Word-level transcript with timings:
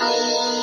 Música 0.00 0.59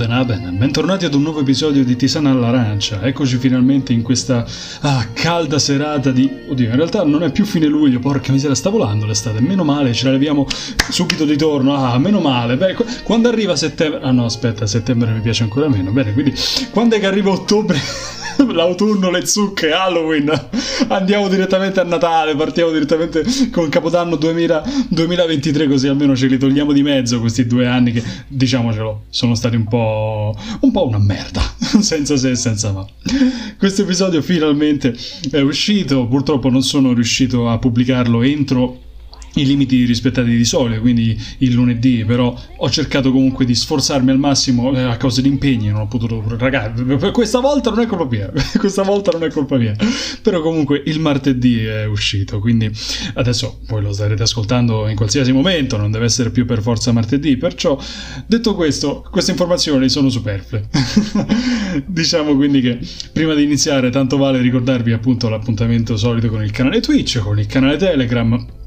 Abend, 0.00 0.48
bentornati 0.56 1.04
ad 1.04 1.12
un 1.12 1.20
nuovo 1.20 1.40
episodio 1.40 1.84
di 1.84 1.96
Tisana 1.96 2.30
all'arancia. 2.30 3.02
Eccoci 3.02 3.36
finalmente 3.36 3.92
in 3.92 4.00
questa 4.00 4.42
ah, 4.80 5.06
calda 5.12 5.58
serata 5.58 6.10
di... 6.10 6.30
Oddio, 6.48 6.70
in 6.70 6.76
realtà 6.76 7.04
non 7.04 7.22
è 7.22 7.30
più 7.30 7.44
fine 7.44 7.66
luglio, 7.66 7.98
porca 7.98 8.32
miseria, 8.32 8.54
sta 8.54 8.70
volando 8.70 9.04
l'estate. 9.04 9.40
Meno 9.40 9.64
male, 9.64 9.92
ce 9.92 10.06
la 10.06 10.12
leviamo 10.12 10.46
subito 10.88 11.26
di 11.26 11.36
torno. 11.36 11.74
Ah, 11.74 11.98
meno 11.98 12.20
male. 12.20 12.56
Beh, 12.56 12.74
quando 13.02 13.28
arriva 13.28 13.54
settembre... 13.54 14.00
Ah 14.02 14.12
no, 14.12 14.24
aspetta, 14.24 14.66
settembre 14.66 15.12
mi 15.12 15.20
piace 15.20 15.42
ancora 15.42 15.68
meno. 15.68 15.90
Bene, 15.90 16.14
quindi 16.14 16.32
quando 16.70 16.96
è 16.96 16.98
che 16.98 17.06
arriva 17.06 17.30
ottobre... 17.30 18.11
l'autunno, 18.50 19.10
le 19.10 19.26
zucche, 19.26 19.72
Halloween. 19.72 20.30
Andiamo 20.88 21.28
direttamente 21.28 21.80
a 21.80 21.84
Natale, 21.84 22.34
partiamo 22.34 22.70
direttamente 22.70 23.24
con 23.50 23.68
Capodanno 23.68 24.16
2000, 24.16 24.64
2023, 24.88 25.68
così 25.68 25.88
almeno 25.88 26.16
ce 26.16 26.26
li 26.26 26.38
togliamo 26.38 26.72
di 26.72 26.82
mezzo 26.82 27.20
questi 27.20 27.46
due 27.46 27.66
anni 27.66 27.92
che, 27.92 28.02
diciamocelo, 28.28 29.04
sono 29.10 29.34
stati 29.34 29.56
un 29.56 29.66
po', 29.68 30.36
un 30.60 30.70
po' 30.70 30.86
una 30.86 30.98
merda, 30.98 31.42
senza 31.80 32.16
se 32.16 32.30
e 32.30 32.36
senza 32.36 32.72
ma. 32.72 32.86
Questo 33.58 33.82
episodio 33.82 34.22
finalmente 34.22 34.94
è 35.30 35.40
uscito, 35.40 36.06
purtroppo 36.06 36.48
non 36.48 36.62
sono 36.62 36.92
riuscito 36.92 37.48
a 37.48 37.58
pubblicarlo 37.58 38.22
entro 38.22 38.81
i 39.34 39.46
limiti 39.46 39.84
rispettati 39.84 40.30
di 40.30 40.44
solito, 40.44 40.80
quindi 40.80 41.18
il 41.38 41.52
lunedì, 41.52 42.04
però 42.04 42.36
ho 42.56 42.70
cercato 42.70 43.10
comunque 43.10 43.44
di 43.44 43.54
sforzarmi 43.54 44.10
al 44.10 44.18
massimo 44.18 44.74
eh, 44.76 44.82
a 44.82 44.96
causa 44.96 45.20
di 45.20 45.28
impegni, 45.28 45.68
non 45.68 45.80
ho 45.80 45.86
potuto, 45.86 46.22
ragazzi, 46.36 46.84
questa 47.12 47.40
volta 47.40 47.70
non 47.70 47.80
è 47.80 47.86
colpa 47.86 48.04
mia, 48.04 48.30
questa 48.58 48.82
volta 48.82 49.10
non 49.12 49.24
è 49.24 49.30
colpa 49.30 49.56
mia, 49.56 49.74
però 50.20 50.40
comunque 50.42 50.82
il 50.86 51.00
martedì 51.00 51.64
è 51.64 51.84
uscito, 51.86 52.38
quindi 52.40 52.70
adesso 53.14 53.60
voi 53.68 53.82
lo 53.82 53.92
starete 53.92 54.22
ascoltando 54.22 54.88
in 54.88 54.96
qualsiasi 54.96 55.32
momento, 55.32 55.76
non 55.76 55.90
deve 55.90 56.04
essere 56.04 56.30
più 56.30 56.44
per 56.44 56.60
forza 56.60 56.92
martedì, 56.92 57.36
perciò 57.36 57.78
detto 58.26 58.54
questo, 58.54 59.06
queste 59.10 59.30
informazioni 59.30 59.88
sono 59.88 60.08
superflue. 60.08 60.68
diciamo 61.86 62.36
quindi 62.36 62.60
che 62.60 62.78
prima 63.12 63.34
di 63.34 63.42
iniziare 63.42 63.90
tanto 63.90 64.16
vale 64.16 64.40
ricordarvi 64.40 64.92
appunto 64.92 65.28
l'appuntamento 65.28 65.96
solito 65.96 66.28
con 66.28 66.42
il 66.42 66.50
canale 66.50 66.80
Twitch, 66.80 67.18
con 67.20 67.38
il 67.38 67.46
canale 67.46 67.76
Telegram 67.76 68.60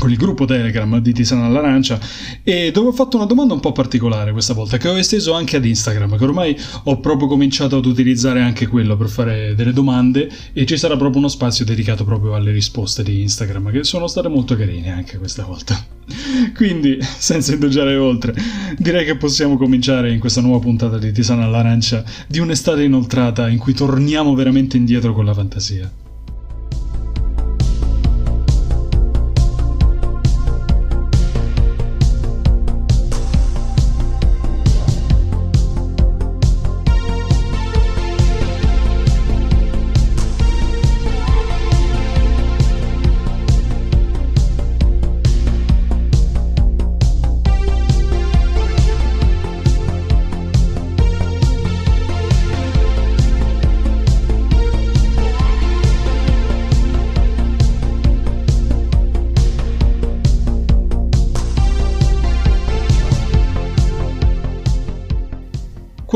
con 0.00 0.10
il 0.10 0.16
gruppo 0.16 0.46
Telegram 0.46 0.98
di 0.98 1.12
Tisana 1.12 1.44
all'Arancia 1.44 2.00
e 2.42 2.70
dove 2.72 2.88
ho 2.88 2.92
fatto 2.92 3.18
una 3.18 3.26
domanda 3.26 3.52
un 3.52 3.60
po' 3.60 3.72
particolare 3.72 4.32
questa 4.32 4.54
volta 4.54 4.78
che 4.78 4.88
ho 4.88 4.96
esteso 4.96 5.34
anche 5.34 5.58
ad 5.58 5.64
Instagram 5.66 6.16
che 6.16 6.24
ormai 6.24 6.56
ho 6.84 6.98
proprio 7.00 7.28
cominciato 7.28 7.76
ad 7.76 7.84
utilizzare 7.84 8.40
anche 8.40 8.66
quello 8.66 8.96
per 8.96 9.08
fare 9.08 9.54
delle 9.54 9.74
domande 9.74 10.28
e 10.54 10.64
ci 10.64 10.78
sarà 10.78 10.96
proprio 10.96 11.18
uno 11.18 11.28
spazio 11.28 11.66
dedicato 11.66 12.04
proprio 12.04 12.34
alle 12.34 12.50
risposte 12.50 13.02
di 13.02 13.20
Instagram 13.20 13.70
che 13.70 13.84
sono 13.84 14.06
state 14.06 14.28
molto 14.28 14.56
carine 14.56 14.90
anche 14.90 15.18
questa 15.18 15.44
volta. 15.44 15.78
Quindi, 16.56 16.98
senza 17.00 17.52
indugiare 17.52 17.94
oltre, 17.96 18.34
direi 18.78 19.04
che 19.04 19.16
possiamo 19.16 19.58
cominciare 19.58 20.10
in 20.10 20.18
questa 20.18 20.40
nuova 20.40 20.60
puntata 20.60 20.96
di 20.96 21.12
Tisana 21.12 21.44
all'Arancia 21.44 22.02
di 22.26 22.38
un'estate 22.38 22.82
inoltrata 22.82 23.48
in 23.48 23.58
cui 23.58 23.74
torniamo 23.74 24.34
veramente 24.34 24.78
indietro 24.78 25.12
con 25.12 25.26
la 25.26 25.34
fantasia. 25.34 25.99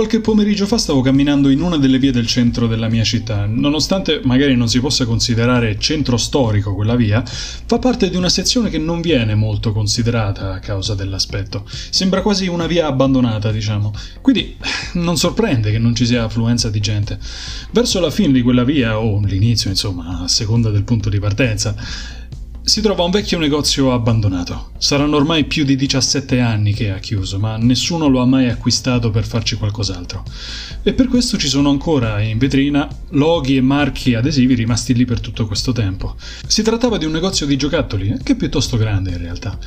Qualche 0.05 0.21
pomeriggio 0.21 0.67
fa 0.67 0.77
stavo 0.77 1.01
camminando 1.01 1.49
in 1.49 1.63
una 1.63 1.79
delle 1.79 1.99
vie 1.99 2.13
del 2.13 2.27
centro 2.27 2.67
della 2.67 2.91
mia 2.91 3.05
città. 3.05 3.47
Nonostante 3.47 4.21
magari 4.23 4.55
non 4.55 4.69
si 4.69 4.79
possa 4.79 5.07
considerare 5.07 5.79
centro 5.79 6.19
storico 6.19 6.75
quella 6.75 6.95
via, 6.95 7.25
fa 7.25 7.79
parte 7.79 8.11
di 8.11 8.17
una 8.17 8.29
sezione 8.29 8.69
che 8.69 8.77
non 8.77 9.01
viene 9.01 9.35
molto 9.35 9.73
considerata 9.73 10.53
a 10.53 10.59
causa 10.59 10.95
dell'aspetto. 10.95 11.65
Sembra 11.89 12.21
quasi 12.21 12.49
una 12.49 12.67
via 12.67 12.87
abbandonata, 12.87 13.51
diciamo. 13.51 13.95
Quindi 14.21 14.57
non 14.93 15.17
sorprende 15.17 15.71
che 15.71 15.79
non 15.79 15.95
ci 15.95 16.05
sia 16.05 16.25
affluenza 16.25 16.69
di 16.69 16.81
gente. 16.81 17.19
Verso 17.71 17.99
la 17.99 18.11
fine 18.11 18.35
di 18.35 18.43
quella 18.43 18.63
via, 18.63 18.99
o 18.99 19.19
l'inizio, 19.25 19.71
insomma, 19.71 20.21
a 20.21 20.29
seconda 20.29 20.69
del 20.69 20.83
punto 20.83 21.09
di 21.09 21.19
partenza, 21.19 21.75
si 22.67 22.81
trova 22.81 23.03
un 23.03 23.11
vecchio 23.11 23.39
negozio 23.39 23.93
abbandonato. 23.93 24.71
Saranno 24.79 25.17
ormai 25.17 25.45
più 25.45 25.65
di 25.65 25.77
17 25.77 26.41
anni 26.41 26.73
che 26.73 26.91
ha 26.91 26.99
chiuso, 26.99 27.39
ma 27.39 27.59
nessuno 27.59 28.09
lo 28.09 28.21
ha 28.21 28.25
mai 28.25 28.49
acquistato 28.49 29.11
per 29.11 29.27
farci 29.27 29.57
qualcos'altro. 29.57 30.25
E 30.83 30.95
per 30.95 31.09
questo 31.09 31.37
ci 31.37 31.47
sono 31.47 31.69
ancora 31.69 32.23
in 32.23 32.39
vetrina 32.39 32.89
loghi 33.11 33.57
e 33.57 33.61
marchi 33.61 34.15
adesivi 34.15 34.55
rimasti 34.55 34.95
lì 34.95 35.05
per 35.05 35.21
tutto 35.21 35.47
questo 35.47 35.73
tempo. 35.73 36.17
Si 36.47 36.63
trattava 36.63 36.97
di 36.97 37.05
un 37.05 37.13
negozio 37.13 37.45
di 37.45 37.57
giocattoli, 37.57 38.09
eh, 38.09 38.23
che 38.23 38.35
piuttosto 38.35 38.79
grande 38.79 39.11
in 39.11 39.19
realtà. 39.19 39.59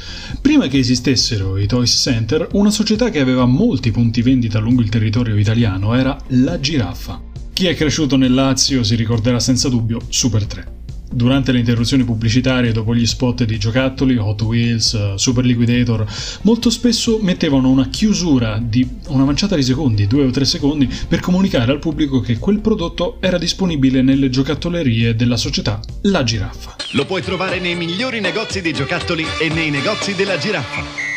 Prima 0.41 0.65
che 0.65 0.79
esistessero 0.79 1.57
i 1.57 1.67
Toys 1.67 1.93
Center, 2.01 2.47
una 2.53 2.71
società 2.71 3.11
che 3.11 3.19
aveva 3.19 3.45
molti 3.45 3.91
punti 3.91 4.23
vendita 4.23 4.57
lungo 4.57 4.81
il 4.81 4.89
territorio 4.89 5.37
italiano 5.37 5.93
era 5.93 6.17
La 6.29 6.59
Giraffa. 6.59 7.21
Chi 7.53 7.67
è 7.67 7.75
cresciuto 7.75 8.17
nel 8.17 8.33
Lazio 8.33 8.83
si 8.83 8.95
ricorderà 8.95 9.39
senza 9.39 9.69
dubbio 9.69 10.01
Super 10.09 10.45
3. 10.45 10.76
Durante 11.09 11.51
le 11.51 11.59
interruzioni 11.59 12.03
pubblicitarie 12.03 12.71
dopo 12.71 12.93
gli 12.93 13.05
spot 13.05 13.43
di 13.43 13.57
giocattoli, 13.57 14.17
Hot 14.17 14.41
Wheels, 14.41 14.93
eh, 14.93 15.13
Super 15.15 15.45
Liquidator, 15.45 16.05
molto 16.41 16.69
spesso 16.69 17.19
mettevano 17.21 17.69
una 17.69 17.87
chiusura 17.89 18.59
di 18.61 18.87
una 19.07 19.23
manciata 19.23 19.55
di 19.55 19.63
secondi, 19.63 20.07
due 20.07 20.25
o 20.25 20.29
tre 20.31 20.45
secondi, 20.45 20.89
per 21.07 21.19
comunicare 21.19 21.71
al 21.71 21.79
pubblico 21.79 22.19
che 22.19 22.37
quel 22.37 22.59
prodotto 22.59 23.17
era 23.19 23.37
disponibile 23.37 24.01
nelle 24.01 24.29
giocattollerie 24.29 25.15
della 25.15 25.37
società 25.37 25.79
La 26.01 26.23
Giraffa. 26.23 26.75
Lo 26.91 27.05
puoi 27.05 27.21
trovare 27.21 27.59
nei 27.59 27.75
migliori 27.75 28.19
negozi 28.19 28.61
di 28.61 28.73
giocattoli 28.73 29.25
e 29.39 29.49
nei 29.49 29.69
negozi 29.69 30.13
della 30.13 30.37
Giraffa. 30.37 31.16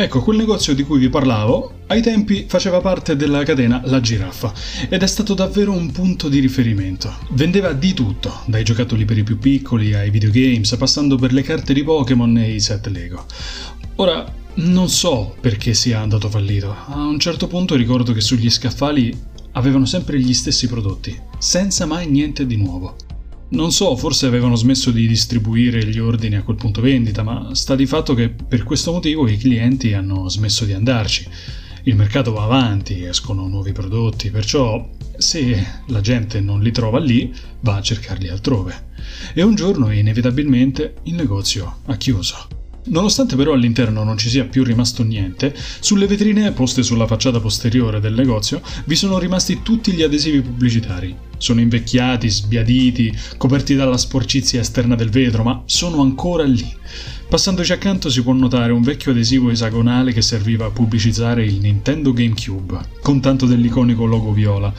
Ecco, 0.00 0.22
quel 0.22 0.38
negozio 0.38 0.74
di 0.74 0.82
cui 0.82 0.98
vi 0.98 1.10
parlavo, 1.10 1.80
ai 1.88 2.00
tempi 2.00 2.46
faceva 2.48 2.80
parte 2.80 3.16
della 3.16 3.42
catena 3.42 3.82
La 3.84 4.00
Giraffa 4.00 4.50
ed 4.88 5.02
è 5.02 5.06
stato 5.06 5.34
davvero 5.34 5.72
un 5.72 5.92
punto 5.92 6.30
di 6.30 6.38
riferimento. 6.38 7.12
Vendeva 7.32 7.74
di 7.74 7.92
tutto, 7.92 8.40
dai 8.46 8.64
giocattoli 8.64 9.04
per 9.04 9.18
i 9.18 9.24
più 9.24 9.38
piccoli 9.38 9.92
ai 9.92 10.08
videogames, 10.08 10.74
passando 10.76 11.16
per 11.16 11.34
le 11.34 11.42
carte 11.42 11.74
di 11.74 11.82
Pokémon 11.82 12.38
e 12.38 12.54
i 12.54 12.60
set 12.60 12.86
Lego. 12.86 13.26
Ora, 13.96 14.24
non 14.54 14.88
so 14.88 15.36
perché 15.38 15.74
sia 15.74 16.00
andato 16.00 16.30
fallito. 16.30 16.74
A 16.86 16.96
un 16.96 17.18
certo 17.18 17.46
punto 17.46 17.74
ricordo 17.74 18.14
che 18.14 18.22
sugli 18.22 18.48
scaffali 18.48 19.14
avevano 19.52 19.84
sempre 19.84 20.18
gli 20.18 20.32
stessi 20.32 20.66
prodotti, 20.66 21.14
senza 21.36 21.84
mai 21.84 22.08
niente 22.08 22.46
di 22.46 22.56
nuovo. 22.56 22.96
Non 23.52 23.72
so, 23.72 23.96
forse 23.96 24.26
avevano 24.26 24.54
smesso 24.54 24.92
di 24.92 25.08
distribuire 25.08 25.84
gli 25.84 25.98
ordini 25.98 26.36
a 26.36 26.42
quel 26.42 26.56
punto 26.56 26.80
vendita, 26.80 27.24
ma 27.24 27.52
sta 27.54 27.74
di 27.74 27.84
fatto 27.84 28.14
che 28.14 28.28
per 28.28 28.62
questo 28.62 28.92
motivo 28.92 29.26
i 29.26 29.36
clienti 29.36 29.92
hanno 29.92 30.28
smesso 30.28 30.64
di 30.64 30.72
andarci. 30.72 31.28
Il 31.84 31.96
mercato 31.96 32.32
va 32.32 32.44
avanti, 32.44 33.02
escono 33.02 33.48
nuovi 33.48 33.72
prodotti, 33.72 34.30
perciò 34.30 34.88
se 35.16 35.66
la 35.86 36.00
gente 36.00 36.40
non 36.40 36.62
li 36.62 36.70
trova 36.70 37.00
lì, 37.00 37.34
va 37.60 37.76
a 37.76 37.82
cercarli 37.82 38.28
altrove. 38.28 38.88
E 39.34 39.42
un 39.42 39.56
giorno, 39.56 39.90
inevitabilmente, 39.90 40.94
il 41.04 41.14
negozio 41.14 41.78
ha 41.86 41.96
chiuso. 41.96 42.59
Nonostante 42.82 43.36
però 43.36 43.52
all'interno 43.52 44.04
non 44.04 44.16
ci 44.16 44.28
sia 44.28 44.46
più 44.46 44.64
rimasto 44.64 45.02
niente, 45.02 45.54
sulle 45.80 46.06
vetrine 46.06 46.52
poste 46.52 46.82
sulla 46.82 47.06
facciata 47.06 47.38
posteriore 47.38 48.00
del 48.00 48.14
negozio 48.14 48.62
vi 48.86 48.96
sono 48.96 49.18
rimasti 49.18 49.60
tutti 49.62 49.92
gli 49.92 50.02
adesivi 50.02 50.40
pubblicitari. 50.40 51.14
Sono 51.36 51.60
invecchiati, 51.60 52.28
sbiaditi, 52.28 53.16
coperti 53.36 53.74
dalla 53.74 53.96
sporcizia 53.96 54.60
esterna 54.60 54.94
del 54.94 55.10
vetro, 55.10 55.42
ma 55.42 55.62
sono 55.66 56.00
ancora 56.00 56.44
lì. 56.44 56.68
Passandoci 57.28 57.72
accanto 57.72 58.10
si 58.10 58.22
può 58.22 58.32
notare 58.32 58.72
un 58.72 58.82
vecchio 58.82 59.12
adesivo 59.12 59.50
esagonale 59.50 60.12
che 60.12 60.20
serviva 60.20 60.66
a 60.66 60.70
pubblicizzare 60.70 61.44
il 61.44 61.60
Nintendo 61.60 62.12
GameCube, 62.12 62.78
con 63.02 63.20
tanto 63.20 63.46
dell'iconico 63.46 64.04
logo 64.04 64.32
viola. 64.32 64.72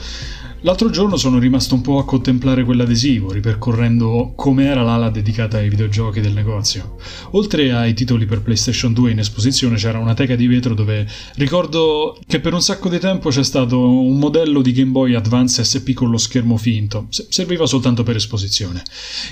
L'altro 0.64 0.92
giorno 0.92 1.18
sono 1.18 1.40
rimasto 1.40 1.74
un 1.74 1.82
po' 1.82 1.98
a 1.98 2.06
contemplare 2.06 2.64
quell'adesivo, 2.64 3.32
ripercorrendo 3.32 4.34
com'era 4.36 4.84
l'ala 4.84 5.10
dedicata 5.10 5.58
ai 5.58 5.70
videogiochi 5.70 6.22
del 6.22 6.34
negozio. 6.34 6.98
Oltre 7.32 7.74
ai 7.74 7.96
titoli 7.96 8.28
per 8.28 8.44
PlayStation 8.44 8.94
2 8.94 9.10
in 9.10 9.18
esposizione 9.18 9.78
c'era 9.78 9.98
una 9.98 10.14
teca 10.14 10.36
di 10.36 10.46
vetro 10.46 10.76
dove 10.76 11.08
ricordo 11.38 12.16
che 12.28 12.40
per 12.40 12.54
un 12.54 12.62
sacco 12.62 12.90
di 12.90 13.00
tempo 13.00 13.30
c'è 13.30 13.44
stato 13.44 13.80
un 13.90 14.20
modello 14.20 14.62
di 14.62 14.72
Game 14.72 14.92
Boy 14.92 15.16
Advance 15.16 15.64
SP 15.66 15.94
con 15.94 16.12
lo 16.12 16.20
schermo 16.20 16.58
finto, 16.58 17.08
serviva 17.10 17.66
soltanto 17.66 18.04
per 18.04 18.18
esposizione. 18.18 18.84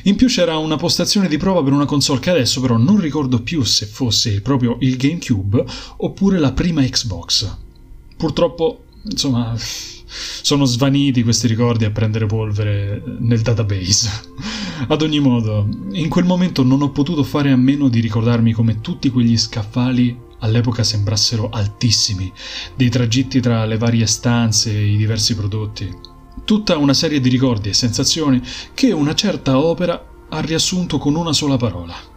In 0.06 0.16
più 0.16 0.26
c'era 0.26 0.58
una 0.58 0.78
postazione 0.78 1.28
di 1.28 1.38
prova 1.38 1.62
per 1.62 1.74
una 1.74 1.86
console 1.86 2.22
che 2.22 2.32
adesso 2.32 2.60
però 2.60 2.76
non 2.78 3.00
ricordo 3.00 3.44
più 3.44 3.62
se 3.62 3.86
fosse 3.86 4.42
proprio 4.42 4.78
il 4.80 4.98
GameCube 4.98 5.64
oppure 5.98 6.40
la 6.40 6.54
prima 6.54 6.82
Xbox. 6.82 7.56
Purtroppo, 8.18 8.86
insomma 9.04 9.56
sono 10.10 10.66
svaniti 10.66 11.24
questi 11.24 11.48
ricordi 11.48 11.86
a 11.86 11.92
prendere 11.92 12.26
polvere 12.26 13.02
nel 13.20 13.42
database. 13.42 14.10
Ad 14.88 15.02
ogni 15.02 15.20
modo, 15.20 15.68
in 15.92 16.10
quel 16.10 16.26
momento 16.26 16.64
non 16.64 16.82
ho 16.82 16.90
potuto 16.90 17.24
fare 17.24 17.52
a 17.52 17.58
meno 17.58 17.90
di 17.90 18.00
ricordarmi 18.00 18.54
come 18.54 18.82
tutti 18.82 19.10
quegli 19.10 19.38
scaffali 19.38 20.18
all'epoca 20.40 20.84
sembrassero 20.84 21.50
altissimi, 21.50 22.32
dei 22.76 22.90
tragitti 22.90 23.40
tra 23.40 23.66
le 23.66 23.78
varie 23.78 24.06
stanze 24.06 24.72
e 24.72 24.94
i 24.94 24.98
diversi 24.98 25.36
prodotti. 25.36 25.94
Tutta 26.46 26.78
una 26.78 26.94
serie 26.94 27.20
di 27.20 27.30
ricordi 27.30 27.70
e 27.70 27.74
sensazioni 27.74 28.42
che 28.74 28.92
una 28.92 29.14
certa 29.14 29.60
opera 29.60 30.04
ha 30.30 30.40
riassunto 30.40 30.98
con 30.98 31.16
una 31.16 31.34
sola 31.34 31.58
parola. 31.58 32.09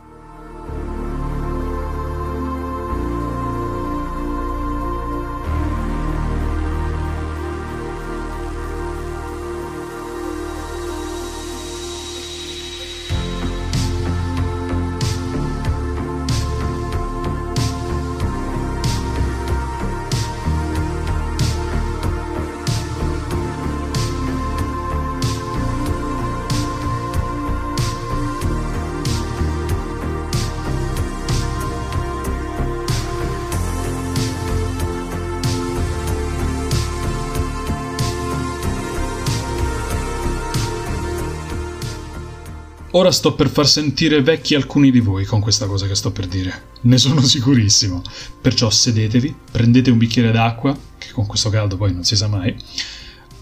Ora 42.94 43.10
sto 43.10 43.34
per 43.34 43.48
far 43.48 43.66
sentire 43.66 44.20
vecchi 44.22 44.54
alcuni 44.54 44.90
di 44.90 45.00
voi 45.00 45.24
con 45.24 45.40
questa 45.40 45.66
cosa 45.66 45.86
che 45.86 45.94
sto 45.94 46.12
per 46.12 46.26
dire. 46.26 46.70
Ne 46.82 46.98
sono 46.98 47.20
sicurissimo. 47.24 48.02
Perciò 48.40 48.68
sedetevi, 48.68 49.34
prendete 49.50 49.90
un 49.90 49.96
bicchiere 49.96 50.30
d'acqua, 50.30 50.76
che 50.98 51.10
con 51.10 51.26
questo 51.26 51.48
caldo 51.48 51.76
poi 51.78 51.94
non 51.94 52.04
si 52.04 52.16
sa 52.16 52.28
mai. 52.28 52.54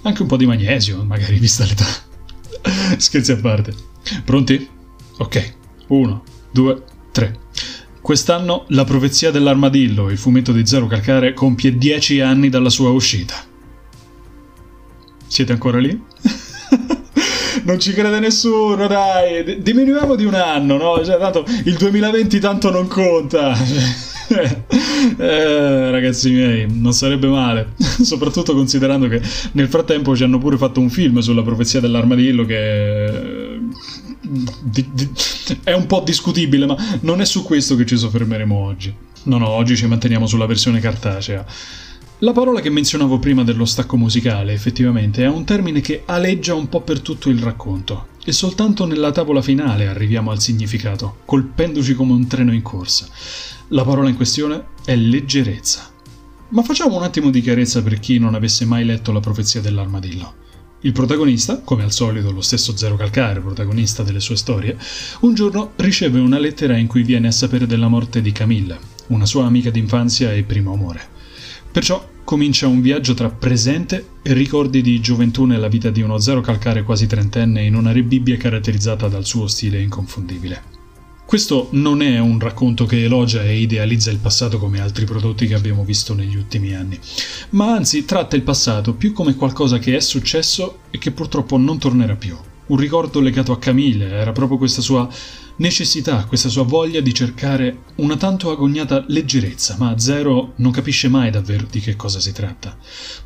Anche 0.02 0.23
un 0.23 0.29
po' 0.29 0.37
di 0.37 0.47
magnesio, 0.47 1.02
magari 1.02 1.38
vista 1.41 1.64
l'età. 1.64 1.87
Scherzi 2.97 3.32
a 3.32 3.37
parte. 3.37 3.75
Pronti? 4.25 4.69
Ok. 5.19 5.55
Uno, 5.88 6.23
due, 6.52 6.85
tre. 7.11 7.38
Quest'anno 8.00 8.67
La 8.69 8.85
profezia 8.85 9.32
dell'armadillo, 9.32 10.11
il 10.11 10.19
fumetto 10.19 10.52
di 10.52 10.64
Zero 10.64 10.87
Calcare, 10.87 11.35
compie 11.35 11.76
dieci 11.76 12.20
anni 12.20 12.50
dalla 12.50 12.70
sua 12.70 12.91
uscita. 12.91 13.35
Siete 15.26 15.52
ancora 15.52 15.79
lì? 15.79 16.00
non 17.64 17.79
ci 17.79 17.93
crede 17.93 18.20
nessuno, 18.20 18.87
dai, 18.87 19.44
D- 19.44 19.58
diminuiamo 19.58 20.14
di 20.14 20.25
un 20.25 20.35
anno, 20.35 20.76
no? 20.76 21.05
Cioè, 21.05 21.19
tanto 21.19 21.44
il 21.64 21.75
2020 21.75 22.38
tanto 22.38 22.70
non 22.70 22.87
conta. 22.87 23.55
eh, 25.19 25.91
ragazzi 25.91 26.31
miei, 26.31 26.67
non 26.70 26.93
sarebbe 26.93 27.26
male, 27.26 27.73
soprattutto 28.02 28.55
considerando 28.55 29.08
che 29.08 29.20
nel 29.52 29.69
frattempo 29.69 30.14
ci 30.17 30.23
hanno 30.23 30.38
pure 30.38 30.56
fatto 30.56 30.81
un 30.81 30.91
film 30.91 31.19
sulla 31.19 31.43
profezia 31.43 31.81
dell'armadillo 31.81 32.44
che 32.44 33.58
di, 34.20 34.88
di, 34.93 35.11
è 35.64 35.73
un 35.73 35.87
po' 35.87 36.00
discutibile, 36.00 36.67
ma 36.67 36.76
non 37.00 37.20
è 37.20 37.25
su 37.25 37.43
questo 37.43 37.75
che 37.76 37.87
ci 37.87 37.97
soffermeremo 37.97 38.55
oggi. 38.55 38.94
No, 39.25 39.38
no, 39.38 39.49
oggi 39.49 39.76
ci 39.76 39.87
manteniamo 39.87 40.26
sulla 40.26 40.47
versione 40.47 40.81
cartacea. 40.81 41.44
La 42.22 42.32
parola 42.32 42.61
che 42.61 42.69
menzionavo 42.69 43.19
prima 43.19 43.44
dello 43.44 43.64
stacco 43.64 43.96
musicale, 43.96 44.52
effettivamente, 44.52 45.25
è 45.25 45.26
un 45.26 45.46
termine 45.46 45.81
che 45.81 46.02
aleggia 46.05 46.52
un 46.52 46.69
po' 46.69 46.82
per 46.82 47.00
tutto 47.00 47.31
il 47.31 47.38
racconto, 47.38 48.08
e 48.22 48.31
soltanto 48.32 48.84
nella 48.84 49.11
tavola 49.11 49.40
finale 49.40 49.87
arriviamo 49.87 50.31
al 50.31 50.38
significato, 50.38 51.20
colpendoci 51.25 51.94
come 51.94 52.12
un 52.12 52.26
treno 52.26 52.52
in 52.52 52.61
corsa. 52.61 53.08
La 53.69 53.84
parola 53.84 54.11
in 54.11 54.17
questione 54.17 54.64
è 54.84 54.94
leggerezza. 54.96 55.90
Ma 56.50 56.62
facciamo 56.62 56.96
un 56.96 57.05
attimo 57.05 57.31
di 57.31 57.40
chiarezza 57.40 57.82
per 57.82 57.99
chi 57.99 58.19
non 58.19 58.34
avesse 58.34 58.66
mai 58.66 58.84
letto 58.84 59.12
la 59.12 59.20
profezia 59.20 59.62
dell'armadillo. 59.62 60.34
Il 60.81 60.93
protagonista, 60.93 61.62
come 61.62 61.84
al 61.84 61.93
solito 61.93 62.32
lo 62.32 62.43
stesso 62.43 62.76
Zero 62.76 62.96
Calcare, 62.96 63.40
protagonista 63.40 64.02
delle 64.02 64.20
sue 64.20 64.37
storie, 64.37 64.76
un 65.20 65.32
giorno 65.32 65.73
riceve 65.76 66.20
una 66.20 66.38
lettera 66.38 66.76
in 66.76 66.87
cui 66.87 67.02
viene 67.02 67.28
a 67.28 67.32
sapere 67.32 67.66
della 67.66 67.88
morte 67.88 68.20
di 68.20 68.32
Camilla, 68.32 68.78
una 69.06 69.25
sua 69.25 69.46
amica 69.46 69.70
d'infanzia 69.70 70.34
e 70.34 70.43
primo 70.43 70.75
amore. 70.75 71.16
Perciò 71.70 72.09
comincia 72.25 72.67
un 72.67 72.81
viaggio 72.81 73.14
tra 73.14 73.31
presente 73.31 74.08
e 74.22 74.32
ricordi 74.32 74.82
di 74.82 75.00
gioventù 75.00 75.44
nella 75.44 75.69
vita 75.69 75.90
di 75.90 76.02
uno 76.02 76.19
zero 76.19 76.40
calcare 76.40 76.82
quasi 76.82 77.06
trentenne 77.06 77.64
in 77.64 77.75
una 77.75 77.93
rebibbia 77.93 78.37
caratterizzata 78.37 79.08
dal 79.08 79.25
suo 79.25 79.46
stile 79.46 79.81
inconfondibile. 79.81 80.78
Questo 81.31 81.69
non 81.72 82.02
è 82.02 82.19
un 82.19 82.40
racconto 82.40 82.87
che 82.87 83.05
elogia 83.05 83.44
e 83.44 83.61
idealizza 83.61 84.11
il 84.11 84.19
passato 84.19 84.58
come 84.58 84.81
altri 84.81 85.05
prodotti 85.05 85.46
che 85.46 85.55
abbiamo 85.55 85.84
visto 85.84 86.12
negli 86.12 86.34
ultimi 86.34 86.75
anni, 86.75 86.99
ma 87.50 87.72
anzi 87.72 88.05
tratta 88.05 88.34
il 88.34 88.43
passato 88.43 88.94
più 88.94 89.12
come 89.12 89.37
qualcosa 89.37 89.78
che 89.78 89.94
è 89.94 90.00
successo 90.00 90.81
e 90.90 90.99
che 90.99 91.12
purtroppo 91.12 91.56
non 91.56 91.78
tornerà 91.78 92.16
più. 92.16 92.37
Un 92.70 92.76
ricordo 92.76 93.19
legato 93.19 93.50
a 93.50 93.58
Camille, 93.58 94.11
era 94.11 94.31
proprio 94.31 94.56
questa 94.56 94.81
sua 94.81 95.08
necessità, 95.56 96.25
questa 96.26 96.49
sua 96.49 96.62
voglia 96.62 97.00
di 97.00 97.12
cercare 97.12 97.82
una 97.96 98.17
tanto 98.17 98.52
agognata 98.52 99.05
leggerezza, 99.08 99.75
ma 99.76 99.99
Zero 99.99 100.52
non 100.58 100.70
capisce 100.70 101.08
mai 101.08 101.32
davvero 101.32 101.67
di 101.69 101.81
che 101.81 101.96
cosa 101.96 102.20
si 102.20 102.31
tratta, 102.31 102.76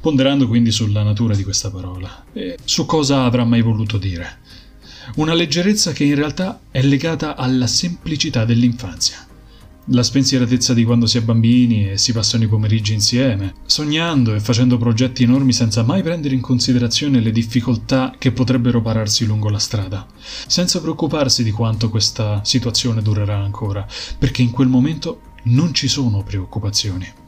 ponderando 0.00 0.48
quindi 0.48 0.70
sulla 0.70 1.02
natura 1.02 1.34
di 1.34 1.44
questa 1.44 1.70
parola 1.70 2.24
e 2.32 2.56
su 2.64 2.86
cosa 2.86 3.24
avrà 3.24 3.44
mai 3.44 3.60
voluto 3.60 3.98
dire. 3.98 4.38
Una 5.16 5.34
leggerezza 5.34 5.92
che 5.92 6.04
in 6.04 6.14
realtà 6.14 6.62
è 6.70 6.80
legata 6.80 7.36
alla 7.36 7.66
semplicità 7.66 8.46
dell'infanzia 8.46 9.26
la 9.88 10.02
spensieratezza 10.02 10.72
di 10.72 10.84
quando 10.84 11.06
si 11.06 11.18
è 11.18 11.22
bambini 11.22 11.90
e 11.90 11.98
si 11.98 12.12
passano 12.12 12.44
i 12.44 12.48
pomeriggi 12.48 12.94
insieme, 12.94 13.54
sognando 13.66 14.34
e 14.34 14.40
facendo 14.40 14.78
progetti 14.78 15.24
enormi 15.24 15.52
senza 15.52 15.82
mai 15.82 16.02
prendere 16.02 16.34
in 16.34 16.40
considerazione 16.40 17.20
le 17.20 17.30
difficoltà 17.30 18.14
che 18.16 18.32
potrebbero 18.32 18.80
pararsi 18.80 19.26
lungo 19.26 19.50
la 19.50 19.58
strada, 19.58 20.06
senza 20.46 20.80
preoccuparsi 20.80 21.42
di 21.42 21.50
quanto 21.50 21.90
questa 21.90 22.40
situazione 22.44 23.02
durerà 23.02 23.36
ancora, 23.36 23.86
perché 24.18 24.42
in 24.42 24.50
quel 24.50 24.68
momento 24.68 25.20
non 25.44 25.74
ci 25.74 25.88
sono 25.88 26.22
preoccupazioni. 26.22 27.22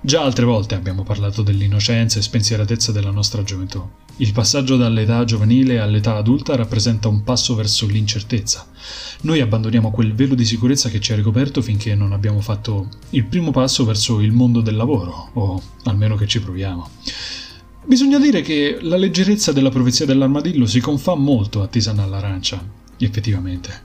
Già 0.00 0.22
altre 0.22 0.44
volte 0.44 0.76
abbiamo 0.76 1.02
parlato 1.02 1.42
dell'innocenza 1.42 2.18
e 2.18 2.22
spensieratezza 2.22 2.92
della 2.92 3.10
nostra 3.10 3.42
gioventù. 3.42 3.84
Il 4.18 4.32
passaggio 4.32 4.76
dall'età 4.76 5.24
giovanile 5.24 5.80
all'età 5.80 6.14
adulta 6.14 6.54
rappresenta 6.54 7.08
un 7.08 7.24
passo 7.24 7.56
verso 7.56 7.86
l'incertezza. 7.86 8.68
Noi 9.22 9.40
abbandoniamo 9.40 9.90
quel 9.90 10.14
velo 10.14 10.36
di 10.36 10.44
sicurezza 10.44 10.88
che 10.88 11.00
ci 11.00 11.12
ha 11.12 11.16
ricoperto 11.16 11.62
finché 11.62 11.96
non 11.96 12.12
abbiamo 12.12 12.40
fatto 12.40 12.88
il 13.10 13.24
primo 13.24 13.50
passo 13.50 13.84
verso 13.84 14.20
il 14.20 14.30
mondo 14.30 14.60
del 14.60 14.76
lavoro, 14.76 15.30
o 15.34 15.62
almeno 15.84 16.14
che 16.14 16.28
ci 16.28 16.40
proviamo. 16.40 16.88
Bisogna 17.84 18.20
dire 18.20 18.40
che 18.40 18.78
la 18.80 18.96
leggerezza 18.96 19.50
della 19.50 19.70
profezia 19.70 20.06
dell'armadillo 20.06 20.66
si 20.66 20.80
confà 20.80 21.16
molto 21.16 21.60
a 21.60 21.66
Tisana 21.66 22.04
all'arancia, 22.04 22.64
effettivamente. 22.98 23.82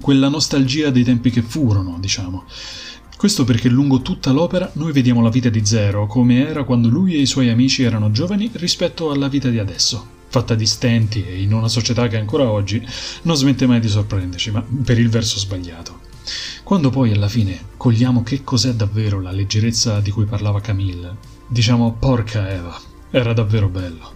Quella 0.00 0.28
nostalgia 0.28 0.90
dei 0.90 1.04
tempi 1.04 1.30
che 1.30 1.40
furono, 1.42 1.96
diciamo. 2.00 2.44
Questo 3.18 3.42
perché 3.42 3.68
lungo 3.68 4.00
tutta 4.00 4.30
l'opera 4.30 4.70
noi 4.74 4.92
vediamo 4.92 5.20
la 5.22 5.28
vita 5.28 5.48
di 5.48 5.66
Zero 5.66 6.06
come 6.06 6.46
era 6.48 6.62
quando 6.62 6.86
lui 6.86 7.14
e 7.14 7.20
i 7.20 7.26
suoi 7.26 7.48
amici 7.48 7.82
erano 7.82 8.12
giovani 8.12 8.48
rispetto 8.52 9.10
alla 9.10 9.26
vita 9.26 9.48
di 9.48 9.58
adesso, 9.58 10.06
fatta 10.28 10.54
di 10.54 10.64
stenti 10.64 11.26
e 11.26 11.42
in 11.42 11.52
una 11.52 11.66
società 11.66 12.06
che 12.06 12.16
ancora 12.16 12.48
oggi 12.48 12.80
non 13.22 13.34
smette 13.34 13.66
mai 13.66 13.80
di 13.80 13.88
sorprenderci, 13.88 14.52
ma 14.52 14.64
per 14.84 15.00
il 15.00 15.08
verso 15.08 15.40
sbagliato. 15.40 15.98
Quando 16.62 16.90
poi 16.90 17.10
alla 17.10 17.26
fine 17.26 17.58
cogliamo 17.76 18.22
che 18.22 18.44
cos'è 18.44 18.74
davvero 18.74 19.20
la 19.20 19.32
leggerezza 19.32 19.98
di 19.98 20.12
cui 20.12 20.24
parlava 20.24 20.60
Camille, 20.60 21.16
diciamo 21.48 21.96
porca 21.98 22.48
Eva, 22.48 22.80
era 23.10 23.32
davvero 23.32 23.68
bello. 23.68 24.12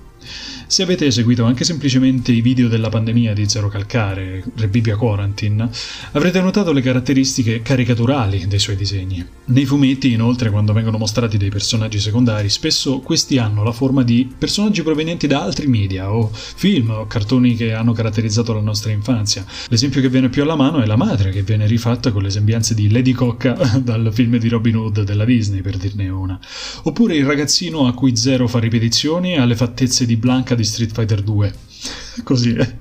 Se 0.73 0.83
avete 0.83 1.11
seguito 1.11 1.45
anche 1.45 1.65
semplicemente 1.65 2.33
i 2.33 2.41
video 2.41 2.67
della 2.67 2.89
pandemia 2.89 3.35
di 3.35 3.47
Zero 3.47 3.69
Calcare, 3.69 4.43
Rebibia 4.57 4.97
Quarantine, 4.97 5.69
avrete 6.13 6.41
notato 6.41 6.73
le 6.73 6.81
caratteristiche 6.81 7.61
caricaturali 7.61 8.47
dei 8.47 8.59
suoi 8.59 8.77
disegni. 8.77 9.23
Nei 9.45 9.67
fumetti, 9.67 10.13
inoltre, 10.13 10.49
quando 10.49 10.73
vengono 10.73 10.97
mostrati 10.97 11.37
dei 11.37 11.51
personaggi 11.51 12.01
secondari, 12.01 12.49
spesso 12.49 13.01
questi 13.01 13.37
hanno 13.37 13.63
la 13.63 13.73
forma 13.73 14.03
di 14.03 14.33
personaggi 14.39 14.83
provenienti 14.83 15.27
da 15.27 15.43
altri 15.43 15.67
media 15.67 16.11
o 16.11 16.31
film 16.33 16.89
o 16.89 17.07
cartoni 17.07 17.55
che 17.55 17.75
hanno 17.75 17.93
caratterizzato 17.93 18.55
la 18.55 18.61
nostra 18.63 18.93
infanzia. 18.93 19.45
L'esempio 19.69 20.01
che 20.01 20.09
viene 20.09 20.31
più 20.31 20.41
alla 20.41 20.57
mano 20.57 20.81
è 20.81 20.87
la 20.87 20.97
madre, 20.97 21.33
che 21.33 21.43
viene 21.43 21.67
rifatta 21.67 22.13
con 22.13 22.23
le 22.23 22.31
sembianze 22.31 22.73
di 22.73 22.91
Lady 22.91 23.13
Cocca 23.13 23.53
dal 23.77 24.09
film 24.11 24.39
di 24.39 24.49
Robin 24.49 24.77
Hood 24.77 25.03
della 25.03 25.27
Disney, 25.27 25.61
per 25.61 25.77
dirne 25.77 26.09
una. 26.09 26.41
Oppure 26.85 27.15
il 27.15 27.27
ragazzino 27.27 27.87
a 27.87 27.93
cui 27.93 28.17
Zero 28.17 28.49
fa 28.49 28.59
ripetizioni 28.59 29.37
alle 29.37 29.55
fattezze 29.55 30.07
di 30.07 30.17
Blanca 30.17 30.61
di 30.63 30.69
Street 30.69 30.93
Fighter 30.93 31.23
2. 31.23 31.55
Così 32.23 32.55
è. 32.55 32.77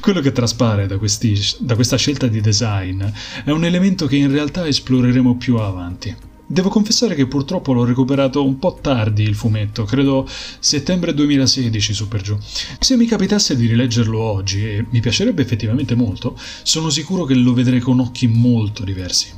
Quello 0.00 0.20
che 0.20 0.32
traspare 0.32 0.86
da, 0.86 0.98
questi, 0.98 1.38
da 1.58 1.74
questa 1.74 1.96
scelta 1.96 2.26
di 2.26 2.40
design 2.40 3.02
è 3.44 3.50
un 3.50 3.64
elemento 3.64 4.06
che 4.06 4.16
in 4.16 4.30
realtà 4.30 4.66
esploreremo 4.66 5.36
più 5.36 5.56
avanti. 5.56 6.14
Devo 6.46 6.68
confessare 6.68 7.14
che 7.14 7.28
purtroppo 7.28 7.72
l'ho 7.72 7.84
recuperato 7.84 8.44
un 8.44 8.58
po' 8.58 8.78
tardi 8.80 9.22
il 9.22 9.36
fumetto, 9.36 9.84
credo 9.84 10.28
settembre 10.58 11.14
2016 11.14 11.94
su 11.94 12.08
per 12.08 12.22
giù. 12.22 12.36
Se 12.80 12.96
mi 12.96 13.06
capitasse 13.06 13.54
di 13.54 13.66
rileggerlo 13.66 14.18
oggi, 14.18 14.66
e 14.66 14.84
mi 14.90 14.98
piacerebbe 14.98 15.42
effettivamente 15.42 15.94
molto, 15.94 16.36
sono 16.64 16.90
sicuro 16.90 17.24
che 17.24 17.34
lo 17.34 17.54
vedrei 17.54 17.78
con 17.78 18.00
occhi 18.00 18.26
molto 18.26 18.82
diversi. 18.82 19.28